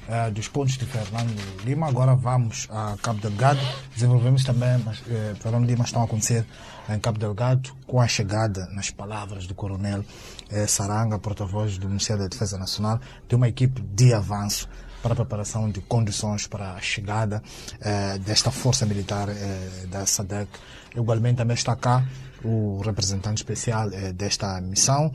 [0.07, 1.87] uh, dos pontos de Fernando Lima.
[1.87, 3.59] Agora vamos a Cabo Delgado.
[3.93, 6.45] Desenvolvemos também, mas uh, Fernando Lima estão a acontecer
[6.89, 12.23] em Cabo Delgado com a chegada, nas palavras do Coronel uh, Saranga, porta-voz do Ministério
[12.23, 14.67] da Defesa Nacional, de uma equipe de avanço
[15.01, 17.41] para a preparação de condições para a chegada
[17.79, 20.47] eh, desta força militar eh, da SADC.
[20.95, 22.05] Igualmente também está cá
[22.43, 25.11] o representante especial eh, desta missão.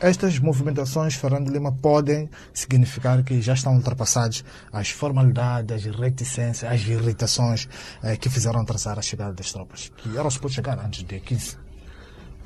[0.00, 6.80] Estas movimentações, Fernando Lima, podem significar que já estão ultrapassadas as formalidades, as reticências, as
[6.80, 7.68] irritações
[8.02, 11.69] eh, que fizeram traçar a chegada das tropas, que eram supostas chegar antes de 15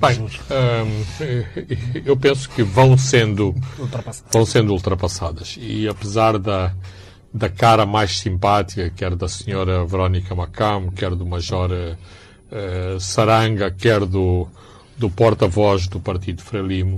[0.00, 1.04] Bem, hum,
[2.04, 3.54] eu penso que vão sendo,
[4.32, 5.56] vão sendo ultrapassadas.
[5.58, 6.74] E apesar da,
[7.32, 14.04] da cara mais simpática, quer da senhora Verónica Macam, quer do Major uh, Saranga, quer
[14.04, 14.48] do,
[14.98, 16.96] do porta-voz do Partido Frelimo,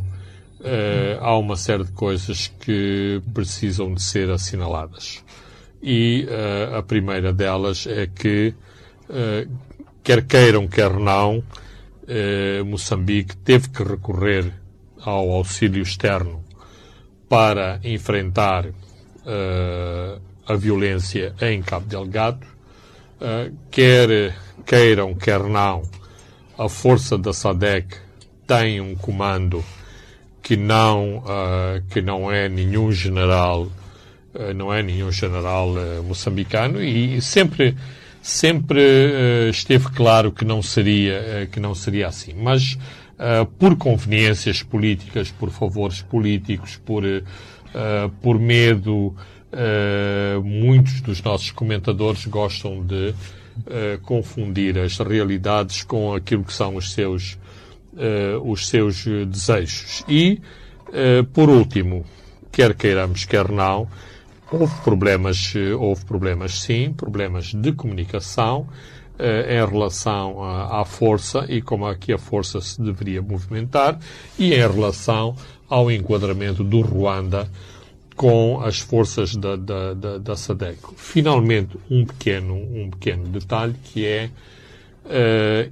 [0.60, 5.22] uh, há uma série de coisas que precisam de ser assinaladas.
[5.82, 8.54] E uh, a primeira delas é que,
[10.02, 11.44] quer queiram, quer não,
[12.08, 14.52] eh, Moçambique teve que recorrer
[15.00, 16.44] ao auxílio externo
[17.28, 18.66] para enfrentar
[19.26, 22.46] eh, a violência em Cabo Delgado,
[23.20, 25.82] eh, quer queiram, quer não,
[26.58, 27.96] a força da SADEC
[28.46, 29.64] tem um comando
[30.42, 33.64] que não, uh, que não é nenhum general,
[34.34, 37.76] uh, não é nenhum general uh, moçambicano e sempre
[38.26, 42.34] sempre uh, esteve claro que não seria, uh, que não seria assim.
[42.34, 47.04] Mas uh, por conveniências políticas, por favores políticos, por,
[48.22, 49.14] por medo,
[50.42, 53.14] muitos dos nossos comentadores gostam de
[54.02, 57.38] confundir as realidades com aquilo que são os seus,
[58.42, 60.02] os seus desejos.
[60.08, 60.40] E,
[61.34, 62.06] por último,
[62.50, 63.86] quer queiramos, quer não,
[64.50, 68.68] Houve problemas, eh, houve problemas sim, problemas de comunicação
[69.18, 73.98] eh, em relação à, à força e como é que a força se deveria movimentar
[74.38, 75.34] e em relação
[75.68, 77.50] ao enquadramento do Ruanda
[78.14, 80.78] com as forças da, da, da, da SADEC.
[80.96, 84.30] Finalmente, um pequeno, um pequeno detalhe que é,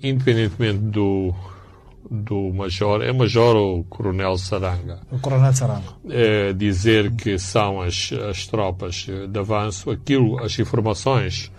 [0.02, 1.34] independentemente do,
[2.10, 5.00] do Major, é Major ou Coronel Saranga?
[5.10, 5.94] O Coronel Saranga.
[6.08, 11.50] É, dizer que são as, as tropas de avanço, aquilo, as informações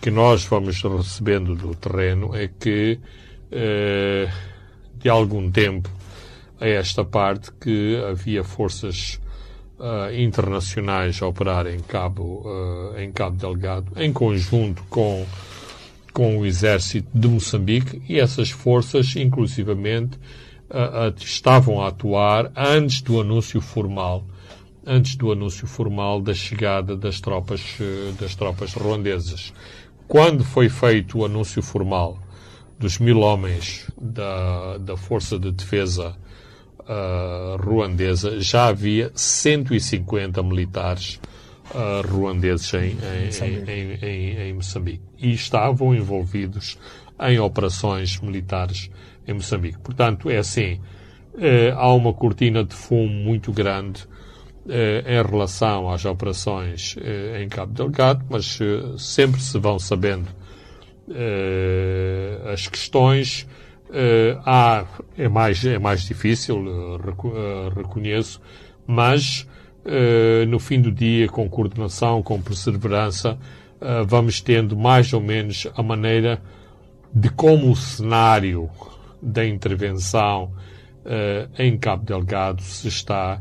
[0.00, 2.98] que nós vamos recebendo do terreno é que
[3.50, 4.28] é,
[4.98, 5.88] de algum tempo
[6.60, 9.20] a esta parte que havia forças
[9.78, 15.26] uh, internacionais a operar em Cabo, uh, em Cabo Delgado, em conjunto com
[16.14, 20.16] com o exército de Moçambique e essas forças, inclusivamente,
[20.70, 24.24] uh, uh, estavam a atuar antes do anúncio formal,
[24.86, 29.52] antes do anúncio formal da chegada das tropas, uh, das tropas ruandesas.
[30.06, 32.16] Quando foi feito o anúncio formal
[32.78, 36.16] dos mil homens da, da Força de Defesa
[37.60, 41.18] ruandesa, já havia 150 militares
[41.70, 46.78] uh, ruandeses em, em, em, em, em Moçambique e estavam envolvidos
[47.20, 48.90] em operações militares
[49.26, 49.78] em Moçambique.
[49.78, 50.80] Portanto, é assim,
[51.76, 54.04] há uma cortina de fumo muito grande
[54.66, 56.96] em relação às operações
[57.40, 58.58] em Cabo Delgado, mas
[58.98, 60.28] sempre se vão sabendo
[62.52, 63.46] as questões.
[64.44, 64.84] há,
[65.16, 66.62] é, mais, é mais difícil,
[67.76, 68.40] reconheço,
[68.86, 69.46] mas
[70.48, 73.38] no fim do dia, com coordenação, com perseverança,
[74.06, 76.40] vamos tendo mais ou menos a maneira
[77.12, 78.70] de como o cenário
[79.22, 80.52] da intervenção
[81.04, 83.40] uh, em Cabo Delgado se está,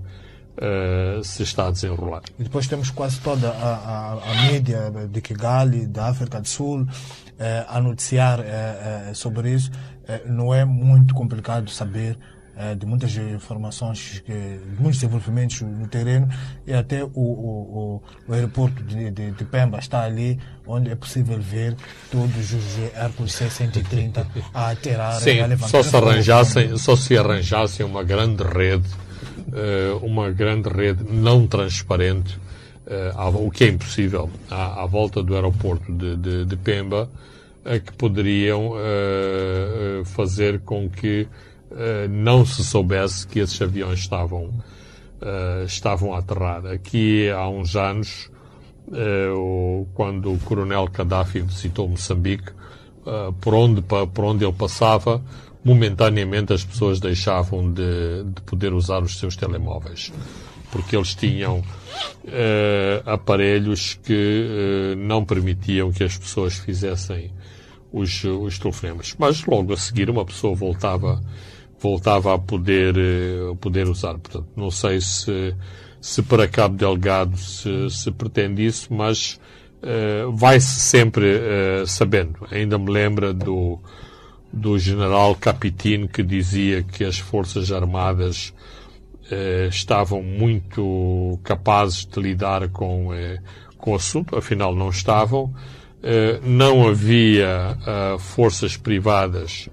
[1.24, 2.22] se está a desenrolar.
[2.38, 6.86] E depois temos quase toda a, a, a mídia de Kigali, da África do Sul,
[7.68, 8.40] a noticiar
[9.16, 9.72] sobre isso.
[10.28, 12.18] não é muito complicado saber
[12.78, 16.30] de muitas informações, que, de muitos desenvolvimentos no terreno
[16.68, 21.40] e até o, o, o aeroporto de, de, de, Pemba está ali, onde é possível
[21.40, 21.76] ver
[22.12, 27.86] todos os Hércules C-130 a atirar Sim, a levantar só se arranjassem, só se arranjassem
[27.86, 28.88] uma grande rede,
[29.52, 32.40] eh, uma grande rede não transparente,
[32.86, 37.10] eh, o que é impossível, à, volta do aeroporto de, de, de Pemba,
[37.86, 41.28] que poderiam eh, fazer com que
[42.10, 46.66] não se soubesse que esses aviões estavam, uh, estavam a aterrar.
[46.66, 48.30] Aqui há uns anos,
[48.88, 52.52] uh, quando o coronel Gaddafi visitou Moçambique,
[53.42, 55.22] por, onde, por onde ele passava,
[55.62, 60.14] momentaneamente as pessoas deixavam de, de poder usar os seus telemóveis,
[60.72, 61.62] porque eles tinham
[63.06, 67.30] aparelhos que não permitiam que as pessoas fizessem
[67.92, 69.14] os, os telefonemas.
[69.20, 71.22] Mas logo a seguir uma pessoa voltava
[71.84, 74.18] voltava a poder, eh, a poder usar.
[74.18, 75.54] Portanto, não sei se,
[76.00, 79.38] se para Cabo Delgado se, se pretende isso, mas
[79.84, 82.48] uh, vai-se sempre uh, sabendo.
[82.50, 83.80] Ainda me lembra do,
[84.52, 88.54] do general Capitin que dizia que as Forças Armadas
[89.30, 93.10] uh, estavam muito capazes de lidar com,
[93.78, 95.54] com o assunto, afinal não estavam.
[96.44, 97.78] não havia
[98.20, 99.70] forças privadas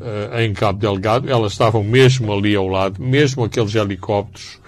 [0.00, 4.58] uh, em Cabo Delgado, elas estavam mesmo ali ao lado, mesmo aqueles helicópteros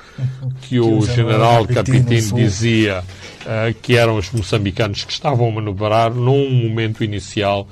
[0.62, 3.03] que o general Capitino dizia
[3.43, 7.68] uh, que eram os moçambicanos que estavam a manobrar, num momento inicial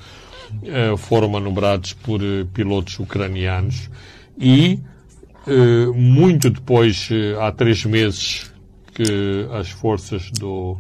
[0.53, 2.21] uh, foram manobrados por
[2.53, 3.89] pilotos ucranianos.
[4.39, 4.81] E
[5.95, 8.51] muito depois, há três meses
[8.95, 10.79] que as forças do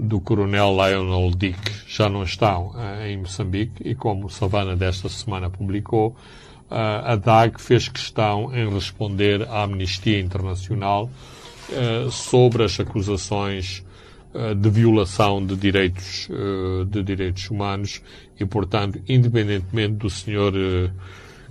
[0.00, 5.50] do coronel Lionel Dick já não estão uh, em Moçambique e como Savana desta semana
[5.50, 6.16] publicou,
[6.70, 11.10] uh, a DAG fez questão em responder à Amnistia Internacional
[11.68, 13.84] uh, sobre as acusações
[14.56, 16.28] de violação de direitos,
[16.86, 18.00] de direitos humanos
[18.38, 20.52] e, portanto, independentemente do senhor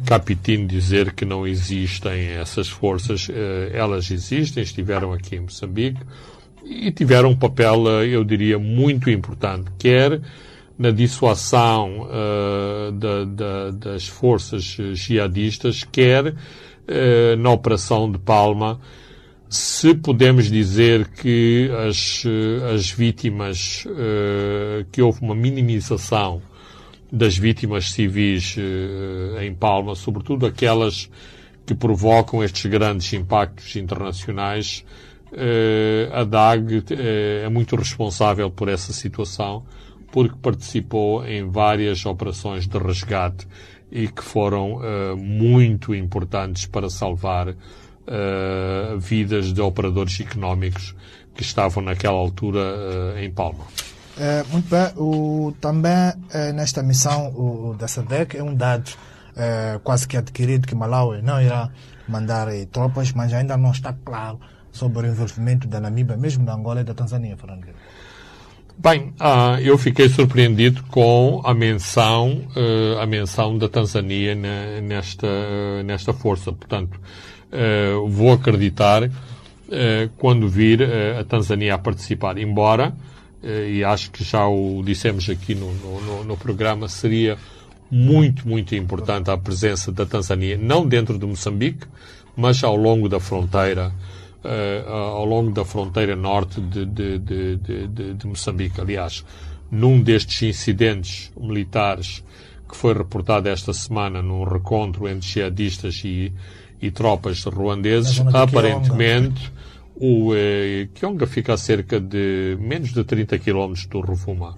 [0.05, 3.27] Capitino dizer que não existem essas forças,
[3.73, 5.99] elas existem, estiveram aqui em Moçambique,
[6.69, 10.21] e tiveram um papel, eh, eu diria, muito importante, quer
[10.77, 18.79] na dissuasão uh, da, da, das forças jihadistas, quer uh, na Operação de Palma,
[19.49, 22.23] se podemos dizer que as,
[22.73, 26.41] as vítimas, uh, que houve uma minimização
[27.11, 28.55] das vítimas civis
[29.41, 31.09] em Palma, sobretudo aquelas
[31.65, 34.85] que provocam estes grandes impactos internacionais,
[36.11, 36.83] a DAG uh,
[37.43, 39.63] é muito responsável por essa situação,
[40.11, 43.47] porque participou em várias operações de resgate
[43.91, 47.55] e que foram uh, muito importantes para salvar
[48.97, 50.95] vidas de operadores económicos
[51.35, 53.65] que estavam naquela altura em Palma.
[54.51, 54.91] muito bem.
[54.97, 55.93] O, também
[56.55, 58.89] nesta missão o, da SADEC é um dado
[59.83, 61.69] quase que adquirido que Malawi não irá
[62.07, 64.39] mandar tropas, mas ainda não está claro
[64.71, 67.67] sobre o envolvimento da Namíbia, mesmo da Angola e da Tanzânia, Fernando
[68.81, 75.83] Bem, ah, eu fiquei surpreendido com a menção, uh, a menção da Tanzânia na, nesta,
[75.83, 76.53] nesta força.
[76.53, 76.97] Portanto,
[77.51, 79.09] uh, vou acreditar
[80.17, 80.81] quando vir
[81.19, 82.39] a Tanzânia a participar.
[82.39, 82.91] Embora,
[83.43, 87.37] e acho que já o dissemos aqui no, no, no, programa, seria
[87.91, 91.85] muito, muito importante a presença da Tanzânia, não dentro de Moçambique,
[92.35, 93.91] mas ao longo da fronteira
[94.43, 98.79] uh, ao longo da fronteira norte de, de, de, de, Moçambique.
[98.79, 99.25] Aliás,
[99.71, 102.23] num destes incidentes militares
[102.67, 106.31] que foi reportado esta semana num recontro entre jihadistas e,
[106.81, 109.51] e tropas ruandeses, aparentemente
[109.99, 114.57] o eh, Kionga fica a cerca de menos de 30 km do Ruvuma.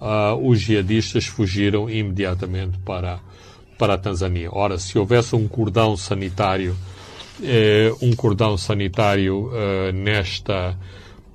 [0.00, 3.20] Uh, os jihadistas fugiram imediatamente para,
[3.78, 4.48] para a Tanzânia.
[4.50, 6.74] Ora, se houvesse um cordão sanitário
[7.42, 10.76] eh, um cordão sanitário eh, nesta,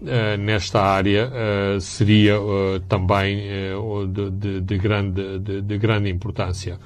[0.06, 3.74] eh, nesta área eh, seria eh, também eh,
[4.10, 6.80] de, de, de, grande, de, de grande importância.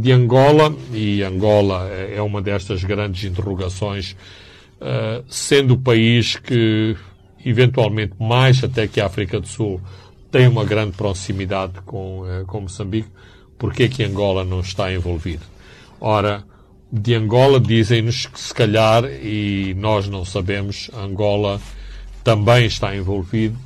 [0.00, 4.14] De Angola, e Angola é, é uma destas grandes interrogações,
[5.26, 6.94] sendo o país que,
[7.44, 9.80] eventualmente, mais até que a África do Sul,
[10.30, 13.08] tem uma grande proximidade com, com Moçambique,
[13.58, 15.42] porque é que Angola não está envolvido?
[16.00, 16.44] Ora,
[16.90, 21.60] de Angola dizem-nos que se calhar, e nós não sabemos, Angola
[22.24, 23.56] também está envolvido,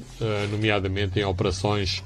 [0.51, 2.03] nomeadamente em operações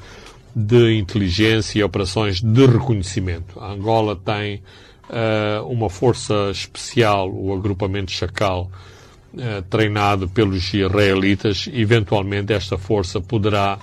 [0.55, 3.61] de inteligência e operações de reconhecimento.
[3.61, 4.63] A Angola tem
[5.11, 8.71] uh, uma força especial, o agrupamento Chacal,
[9.35, 11.69] uh, treinado pelos israelitas.
[11.71, 13.79] Eventualmente, esta força poderá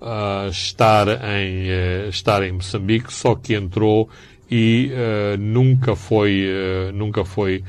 [0.00, 4.08] uh, estar, em, estar em Moçambique, só que entrou
[4.50, 4.90] e
[5.38, 6.46] nunca foi,
[6.92, 7.64] nunca foi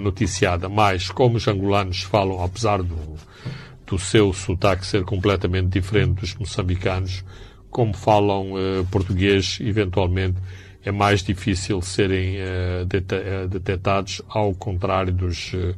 [0.00, 0.68] noticiada.
[0.68, 3.16] Mas, como os angolanos falam, apesar do
[3.92, 7.22] do seu sotaque ser completamente diferente dos moçambicanos,
[7.70, 10.38] como falam uh, português, eventualmente
[10.82, 12.86] é mais difícil serem uh,
[13.48, 15.74] detectados, ao contrário dos, uh,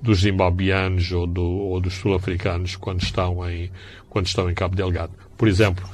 [0.00, 3.68] dos zimbabianos ou, do, ou dos sul-africanos quando estão em
[4.08, 5.12] quando estão em Cabo Delgado.
[5.36, 5.84] Por exemplo,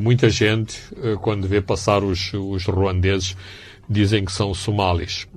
[0.00, 0.80] muita gente
[1.20, 3.36] quando vê passar os, os ruandeses
[3.88, 5.28] dizem que são somalis,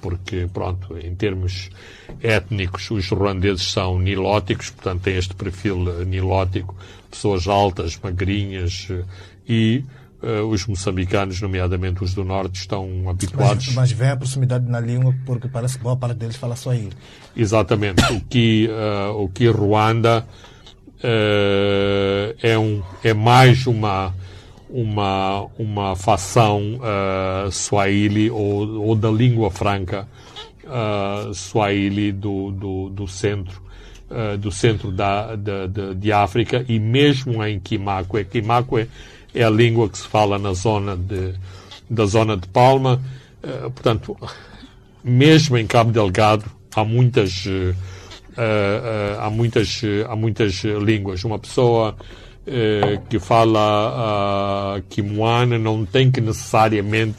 [0.00, 1.70] porque pronto, em termos
[2.22, 2.90] étnicos.
[2.90, 6.74] Os ruandeses são nilóticos, portanto têm este perfil eh, nilótico,
[7.10, 9.04] pessoas altas, magrinhas eh,
[9.48, 9.84] e
[10.22, 13.68] uh, os moçambicanos, nomeadamente os do norte, estão habituados.
[13.68, 16.74] Mas, mas vem a proximidade na língua porque parece que boa parte deles fala só
[16.74, 16.92] ele.
[17.34, 18.02] Exatamente.
[18.12, 20.26] O que, uh, o que Ruanda
[21.04, 24.14] uh, é, um, é mais uma
[24.70, 30.06] uma, uma facção uh, Swahili ou, ou da língua franca
[30.64, 33.62] uh, Swahili do, do, do centro
[34.10, 38.24] uh, do centro da, da, de, de, África e mesmo em Kimakwe.
[38.24, 38.88] Kimakwe
[39.34, 41.34] é a língua que se fala na zona de,
[41.88, 43.00] da zona de Palma.
[43.42, 44.16] Uh, portanto,
[45.02, 46.44] mesmo em Cabo Delgado
[46.74, 47.74] há muitas uh,
[49.20, 51.24] há muitas há muitas línguas.
[51.24, 51.96] Uma pessoa
[53.10, 57.18] que fala uh, não tem que necessariamente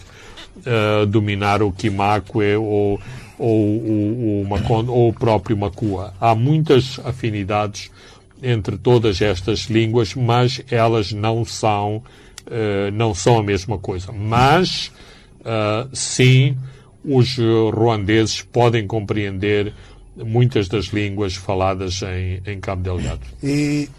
[1.07, 2.99] dominar o Kimakwe ou
[3.39, 6.13] ou, ou, ou o próprio Macua.
[6.19, 7.89] Há muitas afinidades
[8.43, 12.03] entre todas estas línguas, mas elas não são,
[12.47, 14.11] uh, não são a mesma coisa.
[14.11, 14.91] Mas,
[15.39, 16.57] uh, sim,
[17.03, 17.37] os
[17.73, 19.73] ruandeses podem compreender
[20.25, 23.21] muitas das línguas faladas em, em Cabo Delgado.
[23.43, 23.89] E,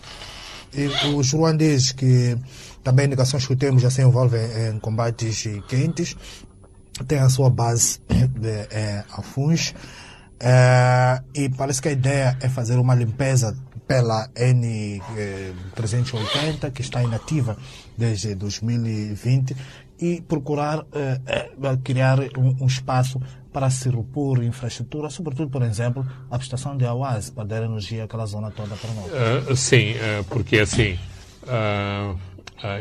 [0.74, 2.36] e os ruandeses que
[2.82, 6.16] também indicações que temos já se envolvem em combates quentes,
[7.06, 9.74] tem a sua base de, é, a FUNS
[10.38, 13.54] é, e parece que a ideia é fazer uma limpeza
[13.86, 17.58] pela N380 é, que está inativa
[17.98, 19.54] desde 2020
[20.00, 23.20] e procurar é, é, criar um, um, espaço
[23.52, 28.24] para se repor infraestrutura, sobretudo, por exemplo, a prestação de AUAS para dar energia àquela
[28.24, 29.50] zona toda para nós.
[29.50, 30.98] Uh, sim, uh, porque assim,
[31.44, 32.18] uh,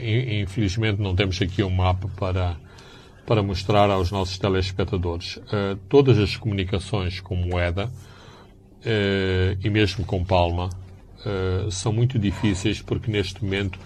[0.02, 2.56] infelizmente não temos aqui um mapa para
[3.26, 5.40] para mostrar aos nossos telespectadores
[5.88, 7.88] todas as comunicações com moeda
[9.64, 10.68] e mesmo com palma
[11.70, 13.78] são muito difíceis porque neste momento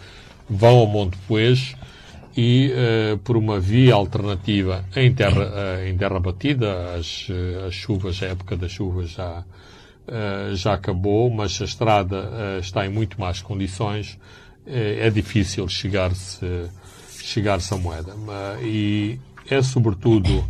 [0.49, 1.75] vão ao Monte Poês
[2.35, 2.73] e
[3.23, 7.27] por uma via alternativa em terra, em terra batida, as,
[7.67, 9.43] as chuvas, a época das chuvas já,
[10.53, 14.17] já acabou, mas a estrada está em muito mais condições,
[14.65, 16.45] é difícil chegar-se
[17.23, 18.13] chegar-se à moeda.
[18.61, 19.19] E
[19.49, 20.43] é sobretudo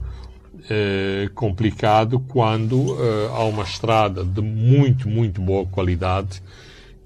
[1.35, 2.97] complicado quando
[3.31, 6.41] há uma estrada de muito, muito boa qualidade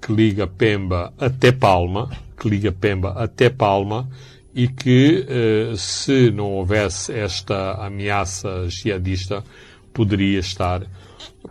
[0.00, 2.08] que liga Pemba até Palma,
[2.38, 4.08] que liga Pemba até Palma
[4.58, 9.44] e que, é, se não houvesse esta ameaça jihadista,
[9.92, 10.82] poderia estar,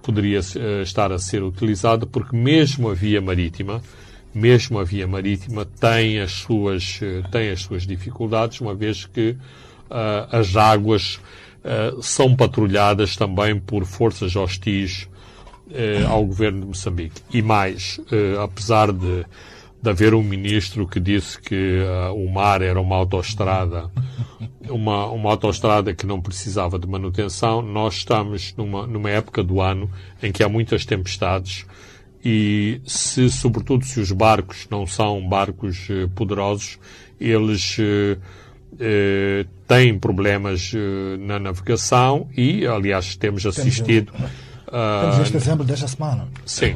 [0.04, 0.40] poderia
[0.84, 3.82] estar a ser utilizada, porque mesmo a via marítima,
[4.36, 7.00] mesmo a via marítima tem as suas,
[7.32, 11.16] tem as suas dificuldades, uma vez que uh, as águas
[11.64, 15.08] uh, são patrulhadas também por forças hostis
[15.68, 17.22] uh, ao governo de Moçambique.
[17.34, 18.02] E mais,
[18.44, 19.26] apesar de,
[19.82, 21.80] de haver um ministro que disse que
[22.16, 23.90] o mar era uma autoestrada,
[24.70, 29.90] uma, uma autoestrada que não precisava de manutenção, nós estamos numa, numa época do ano
[30.22, 31.66] em que há muitas tempestades
[32.26, 36.80] e se, sobretudo, se os barcos não são barcos poderosos,
[37.20, 40.74] eles eh, têm problemas
[41.20, 44.12] na navegação e, aliás, temos assistido.
[44.12, 46.28] Temos este exemplo desta semana.
[46.46, 46.76] Sim.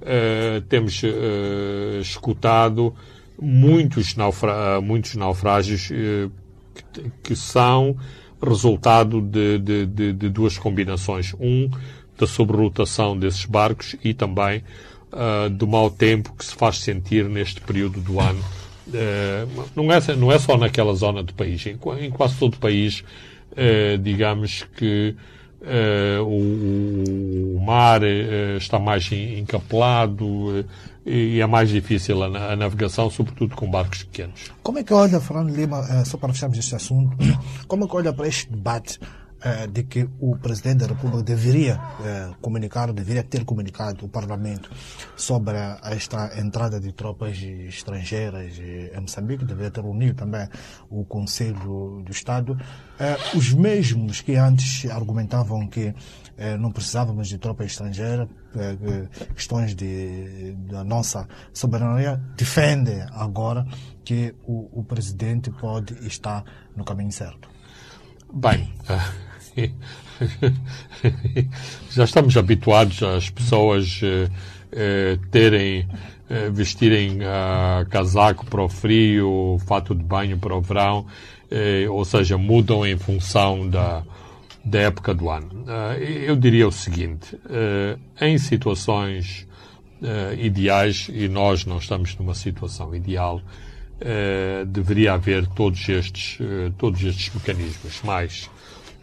[0.00, 2.94] Uh, temos uh, escutado
[3.40, 6.32] muitos, naufra muitos naufrágios uh,
[6.92, 7.94] que, que, são
[8.42, 11.34] resultado de, de, de, de, duas combinações.
[11.38, 11.70] Um,
[12.18, 14.62] da sobrerotação desses barcos e também
[15.52, 18.44] do mau tempo que se faz sentir neste período do ano.
[19.74, 21.64] não, é, não é só naquela zona do país.
[21.64, 23.02] Em, em quase todo o país,
[24.02, 25.16] digamos que
[25.60, 30.64] Uh, o, o, mar uh, está mais encapelado uh,
[31.04, 34.50] e é mais difícil a, a, navegação, sobretudo com barcos pequenos.
[34.62, 37.14] Como é que olha, Fernando Lima, só para fecharmos este assunto,
[37.68, 38.98] como é que olha para este debate
[39.72, 41.80] de que o Presidente da República deveria
[42.40, 44.70] comunicar, deveria ter comunicado o Parlamento
[45.16, 50.48] sobre esta entrada de tropas estrangeiras em Moçambique, deveria ter unido também
[50.90, 52.58] o Conselho do Estado.
[53.34, 55.94] Os mesmos que antes argumentavam que
[56.58, 58.28] não precisávamos de tropa estrangeira,
[59.34, 63.66] questões de, da nossa soberania, defendem agora
[64.04, 66.44] que o, o Presidente pode estar
[66.76, 67.48] no caminho certo.
[68.32, 68.72] Bem,
[71.90, 74.28] já estamos habituados às pessoas eh,
[74.72, 75.88] eh, terem,
[76.28, 81.06] eh, vestirem uh, casaco para o frio, fato de banho para o verão,
[81.90, 84.04] ou seja, mudam em função da,
[84.64, 85.64] da época do ano.
[85.66, 87.36] Uh, eu diria o seguinte:
[88.20, 89.48] em situações
[90.38, 93.42] ideais, e nós não estamos numa situação ideal,
[94.68, 96.38] deveria haver todos estes,
[96.78, 98.48] todos estes mecanismos, mas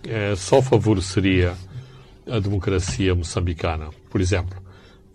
[0.08, 1.54] é, só favoreceria
[2.30, 3.90] a democracia moçambicana.
[4.10, 4.62] Por exemplo,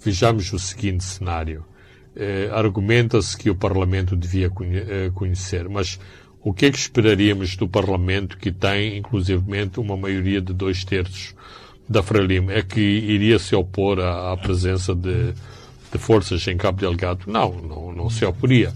[0.03, 1.64] vejamos o seguinte cenário.
[2.14, 5.99] É, Argumenta-se que o Parlamento devia é, conhecer, mas
[6.43, 11.34] o que é que esperaríamos do Parlamento que tem, inclusivamente, uma maioria de dois terços
[11.88, 12.51] da Frelimo?
[12.51, 15.32] É que iria se opor à, à presença de,
[15.93, 17.24] de, forças em Cabo Delgado?
[17.26, 18.72] Não, não, não se oporia.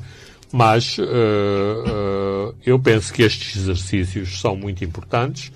[0.53, 5.51] Mas uh, uh, eu penso que estes exercícios são muito importantes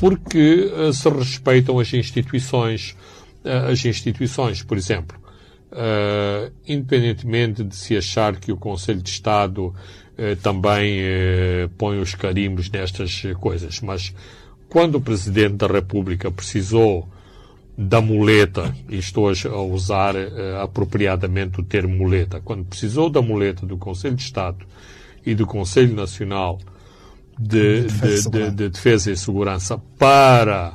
[0.00, 2.96] porque uh, se respeitam as instituições.
[3.44, 5.18] Uh, as instituições, por exemplo,
[5.72, 9.74] uh, independentemente de se achar que o Conselho de Estado
[10.42, 11.00] também
[11.78, 14.14] põe os carimbos nestas coisas, mas
[14.68, 17.08] quando o Presidente da República precisou
[17.74, 20.14] da muleta, e estou a usar
[20.62, 24.66] apropriadamente o termo muleta, quando precisou da muleta do Conselho de Estado
[25.24, 26.58] e do Conselho Nacional
[27.40, 30.74] de, de, de, de defesa e segurança para,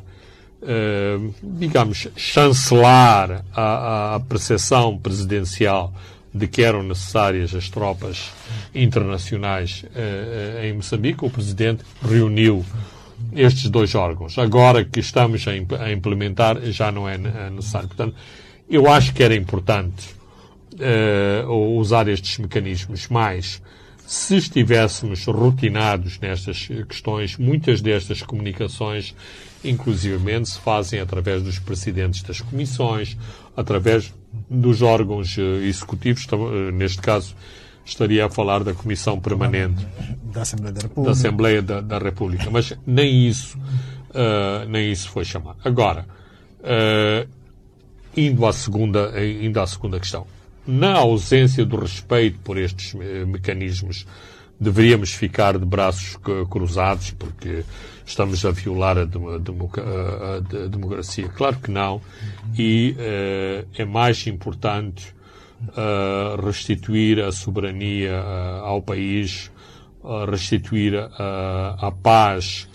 [0.63, 5.93] eh, digamos, chancelar a, a percepção presidencial
[6.33, 8.31] de que eram necessárias as tropas
[8.73, 12.65] internacionais eh, em Moçambique, o Presidente reuniu
[13.33, 14.37] estes dois órgãos.
[14.39, 17.17] Agora que estamos a, implementar, já não é
[17.49, 17.87] necessário.
[17.87, 18.15] Portanto,
[18.67, 20.15] eu acho que era importante
[21.79, 23.61] usar estes mecanismos mais
[24.05, 29.15] se estivéssemos rotinados nestas questões, muitas destas comunicações,
[29.63, 33.17] inclusivamente, se fazem através dos presidentes das comissões,
[33.57, 34.13] através
[34.49, 37.35] dos órgãos eh, executivos, eh, neste caso
[37.83, 39.85] estaria a falar da Comissão Permanente
[40.23, 42.49] da Assembleia da República, da Assembleia da, da República.
[42.51, 45.59] mas nem isso, uh, nem isso foi chamado.
[45.63, 46.07] Agora,
[46.61, 47.29] uh,
[48.17, 50.25] indo, à segunda, indo à segunda questão
[50.67, 54.05] na ausência do respeito por estes eh, mecanismos,
[54.59, 56.17] deveríamos ficar de braços
[56.49, 57.63] cruzados porque
[58.05, 59.05] estamos a violar a,
[60.67, 61.27] democracia?
[61.29, 62.01] Claro que não.
[62.57, 65.13] E uh, é mais importante
[65.69, 69.51] uh, restituir a soberania uh, ao país,
[70.29, 72.69] restituir a paz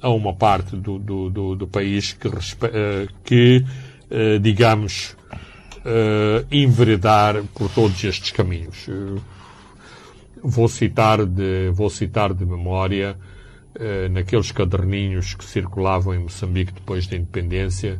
[0.00, 2.30] a uma parte do, do, do, do país que,
[3.22, 3.64] que
[4.40, 5.14] digamos,
[5.84, 8.86] uh, enveredar por todos estes caminhos.
[8.88, 9.20] Uh,
[10.42, 13.16] vou citar de, vou citar de memória
[13.76, 17.98] uh, naqueles caderninhos que circulavam em Moçambique depois da independência,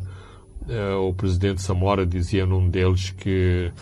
[1.02, 3.72] o presidente Samora dizia num deles que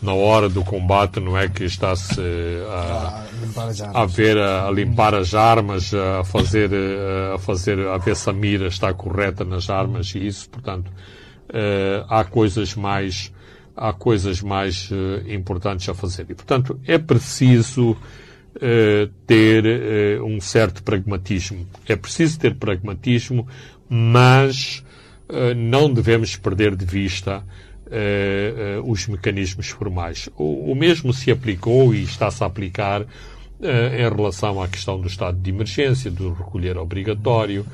[0.00, 2.20] na hora do combate não é que está-se
[2.70, 3.24] a,
[3.92, 6.70] a, ver a, a, limpar as armas, a fazer
[7.34, 10.92] a fazer a ver se a mira está correta nas armas e isso, portanto,
[12.08, 13.32] há coisas mais
[13.76, 16.26] há coisas mais uh, importantes a fazer.
[16.30, 17.96] E, portanto, é preciso uh,
[19.26, 21.66] ter uh, um certo pragmatismo.
[21.86, 23.46] É preciso ter pragmatismo,
[23.88, 24.82] mas
[25.56, 27.42] não devemos perder de vista
[28.84, 30.28] os mecanismos formais.
[30.36, 33.04] O, o, mesmo se aplicou e está-se a aplicar
[33.60, 37.66] em relação à questão do estado de emergência, do recolher obrigatório,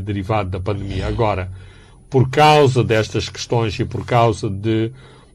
[0.00, 1.08] derivado da pandemia.
[1.08, 1.50] Agora,
[2.10, 4.90] por causa destas questões e por causa de,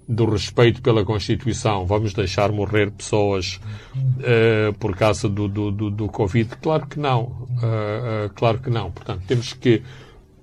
[0.07, 3.59] do respeito pela Constituição, vamos deixar morrer pessoas
[3.95, 6.57] uh, por causa do, do, do, do, Covid?
[6.61, 7.23] Claro que não.
[7.23, 8.91] Uh, uh, claro que não.
[8.91, 9.82] Portanto, temos que,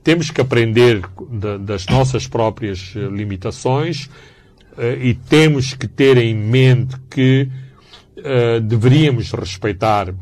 [0.03, 4.09] temos que aprender de, das nossas próprias limitações
[5.03, 7.47] e temos que ter em mente que
[8.67, 10.15] deveríamos respeitar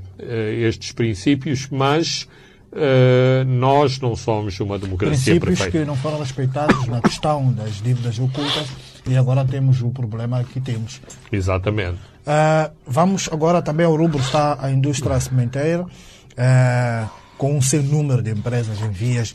[0.58, 2.26] estes princípios, mas
[2.72, 5.78] Uh, nós não somos uma democracia Princípios perfeita.
[5.78, 8.68] que não foram respeitados na questão das dívidas ocultas
[9.08, 11.00] e agora temos o problema que temos.
[11.32, 11.98] Exatamente.
[12.20, 18.22] Uh, vamos agora também ao rubro está a indústria cimenteira, uh, com um sem número
[18.22, 19.34] de empresas em vias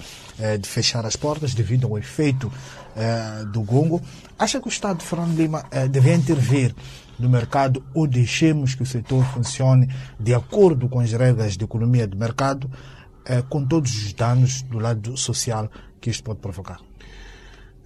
[0.61, 2.51] de fechar as portas devido ao efeito
[3.53, 4.01] do gongo.
[4.37, 6.75] Acha que o Estado de Fernando Lima devia intervir
[7.17, 12.05] no mercado ou deixemos que o setor funcione de acordo com as regras de economia
[12.05, 12.69] de mercado
[13.25, 15.69] eh, com todos os danos do lado social
[15.99, 16.79] que isto pode provocar?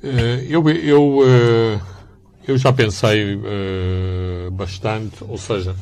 [0.04, 1.80] Eh, eu, eu, eh,
[2.46, 3.40] eu já pensei
[4.52, 5.74] bastante, ou seja,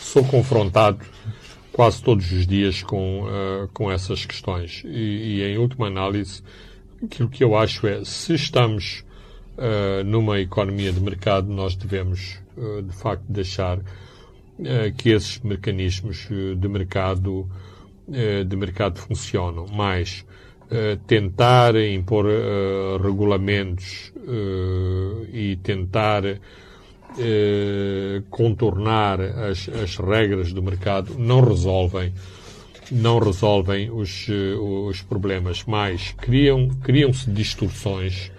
[0.00, 0.98] sou confrontado
[1.72, 3.26] quase todos os dias com,
[3.72, 4.82] com essas questões.
[4.84, 6.42] E, e, em última análise,
[7.02, 9.04] aquilo que eu acho é, se estamos
[10.06, 13.80] numa economia de mercado, nós devemos, de facto, deixar
[14.96, 17.48] que esses mecanismos de mercado
[18.06, 20.24] de mercado funcionam, mas
[20.70, 24.12] eh, tentar impor eh, regulamentos
[25.32, 26.22] e tentar
[28.30, 32.12] contornar as, as regras do mercado não resolvem
[32.90, 34.26] não resolvem os,
[34.88, 38.32] os problemas, mas criam, criam-se distorções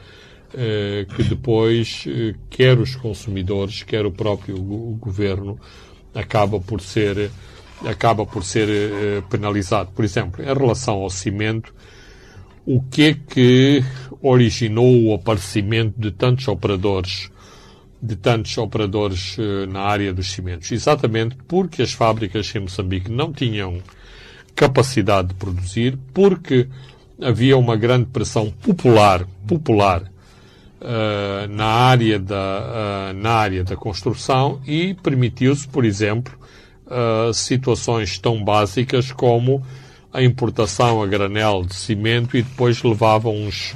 [1.15, 2.05] que depois,
[2.49, 4.57] quer os consumidores, quer o próprio
[4.99, 5.59] governo,
[6.13, 7.29] acaba por ser
[7.83, 9.91] acaba por ser uh, penalizado.
[9.91, 11.73] Por exemplo, em relação ao cimento,
[12.65, 13.83] o que é que
[14.21, 17.29] originou o aparecimento de tantos operadores
[18.01, 20.71] de tantos operadores uh, na área dos cimentos?
[20.71, 23.79] Exatamente porque as fábricas em Moçambique não tinham
[24.55, 26.67] capacidade de produzir, porque
[27.21, 30.03] havia uma grande pressão popular, popular
[30.81, 36.37] uh, na, área da, na área da construção e permitiu-se, por exemplo,
[37.33, 39.63] situações tão básicas como
[40.13, 43.75] a importação a granel de cimento e depois levavam uns,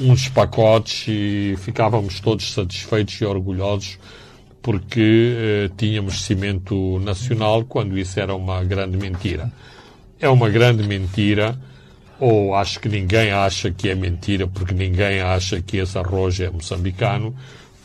[0.00, 3.98] uns pacotes e ficávamos todos satisfeitos e orgulhosos
[4.66, 5.32] porque
[5.70, 9.48] uh, tínhamos cimento nacional quando isso era uma grande mentira.
[10.18, 11.56] É uma grande mentira,
[12.18, 16.50] ou acho que ninguém acha que é mentira, porque ninguém acha que esse arroz é
[16.50, 17.32] moçambicano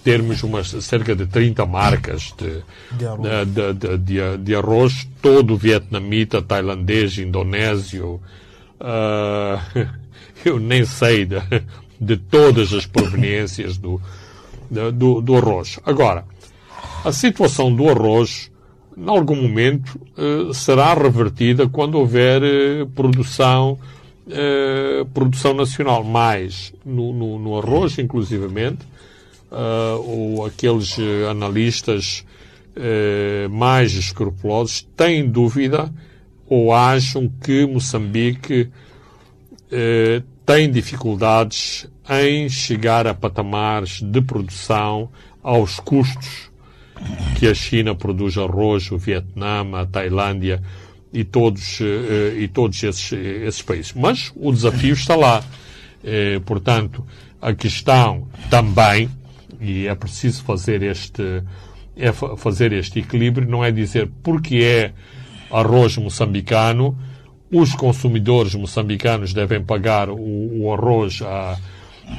[0.04, 2.64] termos umas, cerca de 30 marcas de,
[2.97, 3.47] de, arroz.
[3.47, 8.20] De, de, de, de arroz todo vietnamita, tailandês, indonésio.
[8.80, 9.88] Uh,
[10.43, 11.38] eu nem sei de,
[11.99, 14.02] de todas as proveniências do,
[14.93, 15.80] do, do arroz.
[15.86, 16.26] Agora,
[17.04, 18.52] a situação do arroz,
[18.97, 23.78] em algum momento, uh, será revertida quando houver uh, produção,
[24.28, 26.04] uh, produção nacional.
[26.04, 28.91] Mas, no, no, no arroz, inclusivamente,
[29.52, 32.26] ou aqueles eh, analistas
[32.76, 35.93] uh, mais escrupulosos têm dúvida
[36.47, 38.70] ou acham que Moçambique
[39.68, 45.10] uh, tem dificuldades em chegar a patamares de produção
[45.43, 46.49] aos custos
[47.38, 50.62] que a China produz arroz, o Vietnã, a Tailândia
[51.12, 51.80] e todos,
[52.38, 53.93] e todos esses, esses países.
[53.93, 55.43] Mas o desafio está lá.
[56.45, 57.04] portanto,
[57.41, 59.10] a questão também
[59.62, 61.43] e é preciso fazer este,
[61.95, 64.91] é fazer este equilíbrio, não é dizer porque é
[65.51, 66.97] arroz moçambicano,
[67.51, 71.57] os consumidores moçambicanos devem pagar o, o arroz a,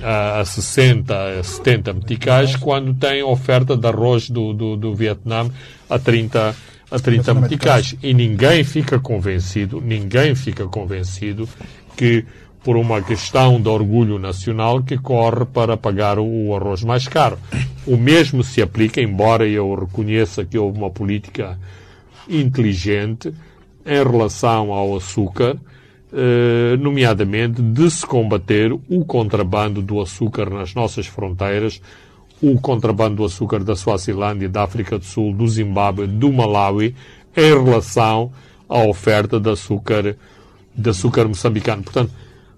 [0.03, 5.51] a, a 60, a 70 meticais, quando tem oferta de arroz do, do, do Vietnã
[5.89, 6.55] a 30,
[6.91, 7.97] a 30 meticais.
[8.03, 11.49] E ninguém fica convencido, ninguém fica convencido
[11.97, 12.25] que
[12.65, 17.39] por uma questão de orgulho nacional que corre para pagar o arroz mais caro.
[17.87, 21.59] O mesmo se aplica, embora eu reconheça que houve uma política
[22.29, 23.35] inteligente
[23.85, 25.57] em relação ao açúcar,
[26.13, 31.81] eh, nomeadamente de se combater o contrabando do açúcar nas nossas fronteiras,
[32.41, 36.95] o contrabando do açúcar da Suazilândia, da África do Sul, do Zimbábue, do Malawi,
[37.37, 38.31] em relação
[38.69, 40.17] à oferta de açúcar,
[40.75, 41.83] de açúcar moçambicano.
[41.83, 42.13] Portanto,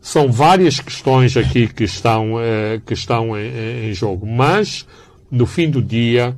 [0.04, 4.26] são várias questões aqui que estão, eh, que estão em, em, jogo.
[4.26, 4.86] Mas,
[5.30, 6.36] no fim do dia,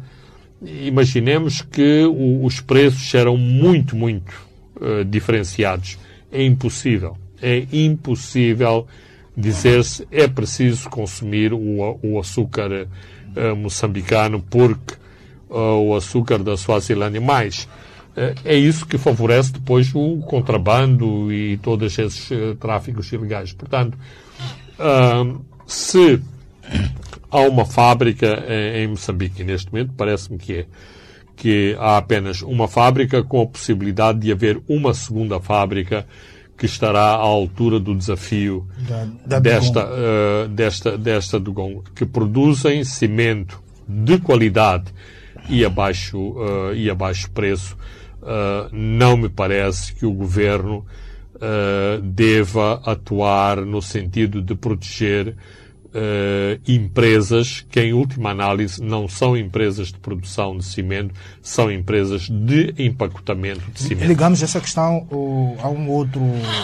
[0.62, 4.32] imaginemos que o, os preços eram muito, muito
[4.76, 5.98] uh, diferenciados.
[6.30, 7.16] É impossível.
[7.42, 8.86] É impossível
[9.36, 14.94] dizer-se é preciso consumir o, o açúcar uh, moçambicano porque
[15.50, 17.68] uh, o açúcar da Suazilândia mais.
[18.44, 23.52] É isso que favorece depois o contrabando e todos esses tráficos ilegais.
[23.52, 23.98] Portanto,
[25.66, 26.20] se
[27.30, 28.44] há uma fábrica
[28.74, 30.66] em Moçambique, neste momento parece-me que é,
[31.36, 36.06] que há apenas uma fábrica com a possibilidade de haver uma segunda fábrica
[36.56, 42.82] que estará à altura do desafio da, da desta, uh, desta, desta Dugon, que produzem
[42.82, 44.86] cimento de qualidade
[45.48, 47.76] e a baixo, uh, e a baixo preço.
[48.27, 50.85] Uh, não me parece que o governo
[52.03, 55.37] deva atuar no sentido de proteger
[55.97, 62.28] uh, empresas que, em última análise, não são empresas de produção de cimento, são empresas
[62.28, 64.07] de empacotamento de cimento.
[64.07, 66.20] Ligamos essa questão uh, a, um outro,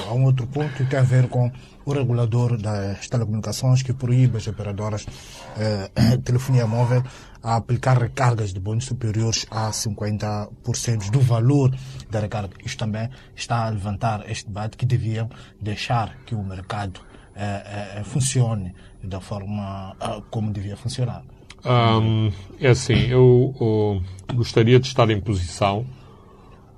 [0.07, 1.51] a um outro ponto que tem a ver com
[1.85, 7.03] o regulador das telecomunicações que proíbe as operadoras uh, telefonia móvel
[7.43, 11.75] a aplicar recargas de bônus superiores a 50% do valor
[12.09, 12.55] da recarga.
[12.65, 15.29] Isto também está a levantar este debate que deviam
[15.61, 17.01] deixar que o mercado
[17.35, 18.73] uh, funcione
[19.03, 21.23] da forma uh, como devia funcionar.
[21.65, 24.03] Um, é assim, eu,
[24.35, 25.87] gostaria de estar em posição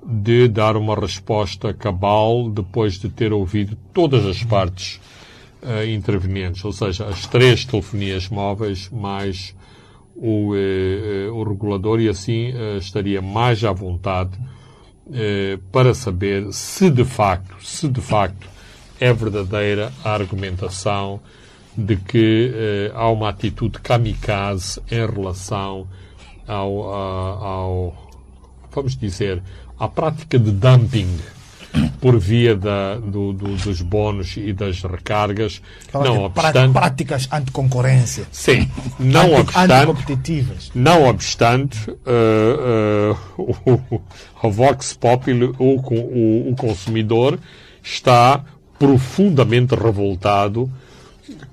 [0.07, 5.01] de dar uma resposta cabal depois de ter ouvido todas as partes
[5.63, 9.55] uh, intervenientes, ou seja, as três telefonias móveis mais
[10.15, 14.39] o, uh, o regulador e assim uh, estaria mais à vontade
[15.71, 18.49] para saber se de facto, se de facto
[18.99, 21.21] é verdadeira a argumentação
[21.77, 25.87] de que eh, há uma atitude kamikaze em relação
[26.47, 28.11] ao, ao,
[28.73, 29.43] vamos dizer,
[29.79, 31.19] à prática de dumping
[32.01, 35.61] por via da, do, do, dos bónus e das recargas.
[35.89, 38.27] Fala não obstante, práticas anticoncorrência.
[38.31, 44.01] Sim, não obstante, não obstante, uh, uh, o,
[44.43, 47.39] o Vox Populi, o, o, o consumidor,
[47.83, 48.45] está
[48.79, 50.71] profundamente revoltado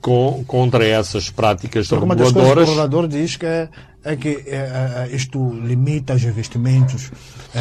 [0.01, 2.67] com, contra essas práticas Porque reguladoras.
[2.67, 3.69] O regulador diz que é,
[4.03, 7.11] é que é, é, isto limita os investimentos
[7.53, 7.59] é,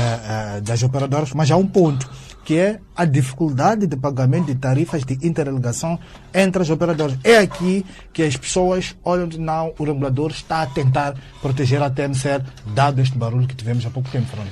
[0.56, 2.08] é, das operadoras, mas há um ponto
[2.44, 5.98] que é a dificuldade de pagamento de tarifas de interligação
[6.34, 7.16] entre as operadoras.
[7.22, 11.90] É aqui que as pessoas olham de não, o regulador está a tentar proteger a
[11.90, 12.42] TMCL,
[12.74, 14.50] dado este barulho que tivemos há pouco tempo, Fernando.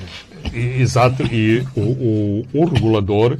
[0.54, 3.38] Exato, e o, o, o regulador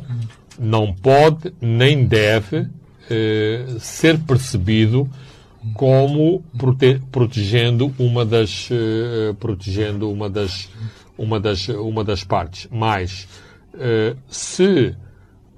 [0.59, 2.67] não pode nem deve
[3.81, 5.09] ser percebido
[5.75, 10.69] como prote protegendo uma das eh, protegendo uma das
[11.17, 12.69] uma das uma das partes.
[12.71, 13.29] Mas
[13.75, 14.95] eh, se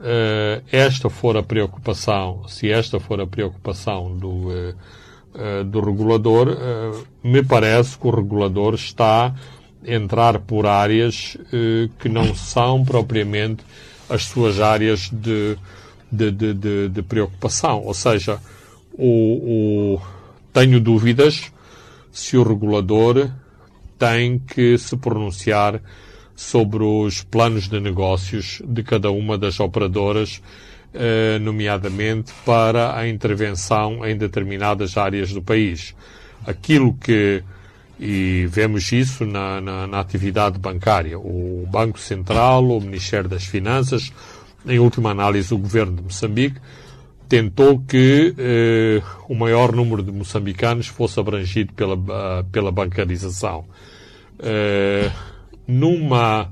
[0.03, 4.74] eh, esta for a preocupação se esta for a preocupação do eh,
[5.34, 6.57] eh, do regulador
[7.22, 9.34] me parece que o regulador está a
[9.86, 11.36] entrar por áreas
[11.98, 13.62] que não são propriamente
[14.09, 15.57] as suas áreas de
[16.11, 17.82] de, de, de, de preocupação.
[17.84, 18.38] Ou seja,
[18.92, 20.02] o, o,
[20.52, 21.52] tenho dúvidas
[22.12, 23.30] se o regulador
[23.98, 25.80] tem que se pronunciar
[26.34, 30.42] sobre os planos de negócios de cada uma das operadoras,
[30.94, 35.94] eh, nomeadamente para a intervenção em determinadas áreas do país.
[36.46, 37.44] Aquilo que,
[37.98, 44.11] e vemos isso na, na, na atividade bancária, o Banco Central, o Ministério das Finanças,
[44.66, 46.61] em última análise, o governo de Moçambique
[47.28, 53.64] tentou que eh, o maior número de moçambicanos fosse abrangido pela, uh, pela bancarização.
[54.40, 55.08] Eh,
[55.68, 56.50] numa,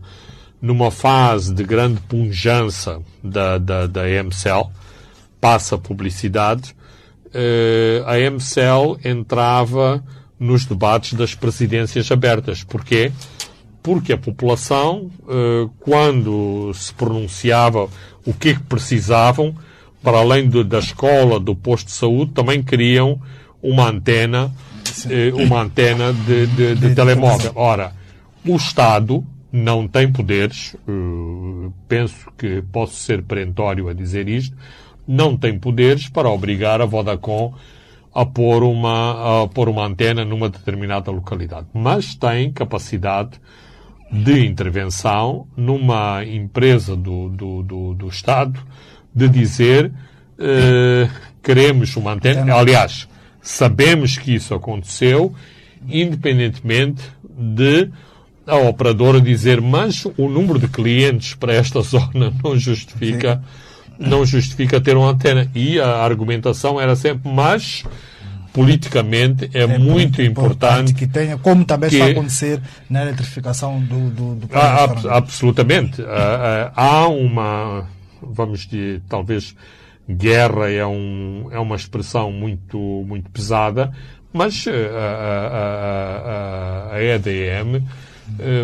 [0.62, 4.70] numa fase de grande punjança da, da, da MCL,
[5.40, 6.76] passa publicidade,
[7.34, 10.04] eh, a MCL entrava
[10.38, 12.62] nos debates das presidências abertas.
[12.62, 13.10] Porquê?
[13.10, 13.37] porque
[14.12, 17.88] a população, eh, quando se pronunciava
[18.26, 19.54] o que é que precisavam,
[20.02, 23.20] para além de, da escola, do posto de saúde, também queriam
[23.62, 24.52] uma antena,
[25.08, 27.52] eh, uma antena de, de, de telemóvel.
[27.54, 27.92] Ora,
[28.46, 34.56] o Estado não tem poderes, eh, penso que posso ser perentório a dizer isto,
[35.06, 37.54] não tem poderes para obrigar a Vodacom
[38.14, 41.66] a pôr uma, a pôr uma antena numa determinada localidade.
[41.72, 43.40] Mas tem capacidade
[44.10, 48.58] de intervenção numa empresa do, do, do, do Estado
[49.14, 49.86] de dizer
[50.38, 51.10] uh,
[51.42, 52.54] queremos uma antena.
[52.54, 53.08] Aliás,
[53.42, 55.34] sabemos que isso aconteceu
[55.88, 57.90] independentemente de
[58.46, 63.42] a operadora dizer, mas o número de clientes para esta zona não justifica,
[63.98, 65.50] não justifica ter uma antena.
[65.54, 67.84] E a argumentação era sempre, mas
[68.52, 73.80] politicamente é, é muito importante, que tenha, como também que, está a acontecer na eletrificação
[73.80, 76.02] do, do, do ah, ab, Absolutamente.
[76.02, 77.86] Ah, ah, há uma,
[78.22, 79.54] vamos dizer, talvez
[80.08, 83.92] guerra é, um, é uma expressão muito, muito pesada,
[84.32, 87.82] mas a, a, a, a EDM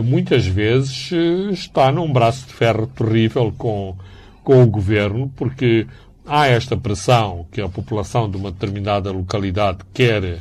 [0.05, 3.97] muitas vezes eh, está num braço de ferro terrível com,
[4.43, 5.87] com o governo, porque
[6.27, 10.39] há esta pressão que a população de uma determinada localidade quer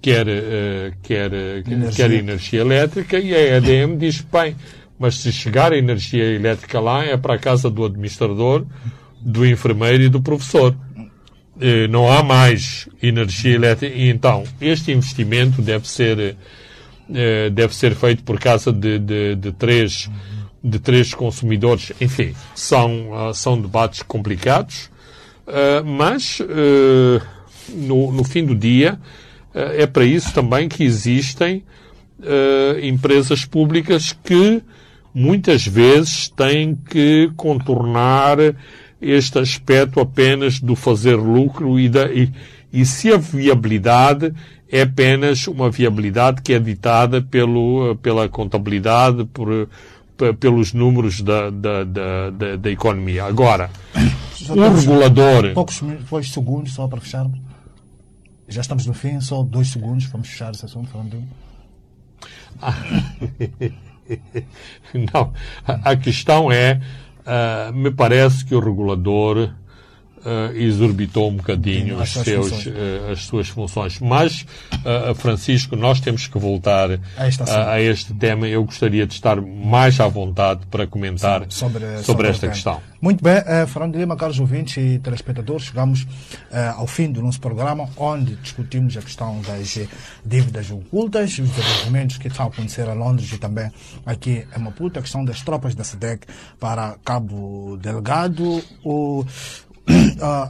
[0.00, 1.90] quer, eh, quer, energia.
[1.90, 4.54] quer energia elétrica e a EDM diz, bem,
[4.98, 8.64] mas se chegar a energia elétrica lá é para a casa do administrador,
[9.20, 10.76] do enfermeiro e do professor.
[11.88, 13.94] Não há mais energia elétrica.
[13.94, 16.36] E então, este investimento deve ser
[17.12, 20.10] eh, deve ser feito por causa de, de, de, três,
[20.62, 21.92] de três consumidores.
[22.00, 24.90] Enfim, são, uh, são debates complicados,
[25.46, 26.40] uh, mas
[27.68, 28.98] no, no fim do dia
[29.54, 31.64] é para isso também que existem
[32.82, 34.62] empresas públicas que
[35.14, 38.38] muitas vezes têm que contornar
[39.00, 42.32] este aspecto apenas do fazer lucro e, da, e,
[42.72, 44.34] e se a viabilidade
[44.70, 49.68] é apenas uma viabilidade que é ditada pelo, pela contabilidade, por,
[50.40, 53.24] pelos números da, da, da, da, da economia.
[53.24, 53.70] Agora,
[54.50, 55.52] o regulador.
[55.54, 57.40] Poucos, poucos segundos só para fecharmos.
[58.48, 61.22] Já estamos no fim, só dois segundos, vamos fechar esse assunto falando
[65.12, 65.32] Não,
[65.66, 66.80] a questão é,
[67.20, 69.54] uh, me parece que o regulador
[70.24, 72.70] uh, exorbitou um bocadinho os seus, uh,
[73.12, 74.00] as suas funções.
[74.00, 78.48] Mas, uh, Francisco, nós temos que voltar a, a, este tema.
[78.48, 82.80] Eu gostaria de estar mais à vontade para comentar Sim, sobre, sobre, sobre, esta questão.
[83.00, 86.06] Muito bem, uh, Fernando Lima, caros ouvintes e telespectadores, chegamos
[86.76, 89.78] ao fim do nosso programa, onde discutimos a questão das
[90.24, 93.70] dívidas ocultas, os desenvolvimentos que estão a acontecer a Londres e também
[94.06, 96.26] aqui em Maputo, a questão das tropas da SEDEC
[96.58, 99.24] para Cabo Delgado, o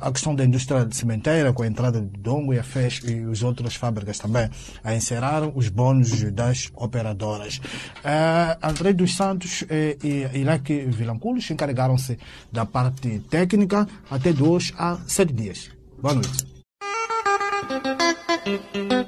[0.03, 3.31] a questão da indústria de cimenteira, com a entrada de Dongo e a FES e
[3.31, 4.49] as outras fábricas também,
[4.83, 7.59] a encerraram os bônus das operadoras.
[7.59, 12.19] Uh, André dos Santos e, e Iraque Vilanculos encarregaram-se
[12.53, 15.71] da parte técnica até dois a sete dias.
[16.01, 16.55] Boa noite.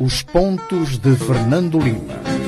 [0.00, 2.45] Os pontos de Fernando Lima.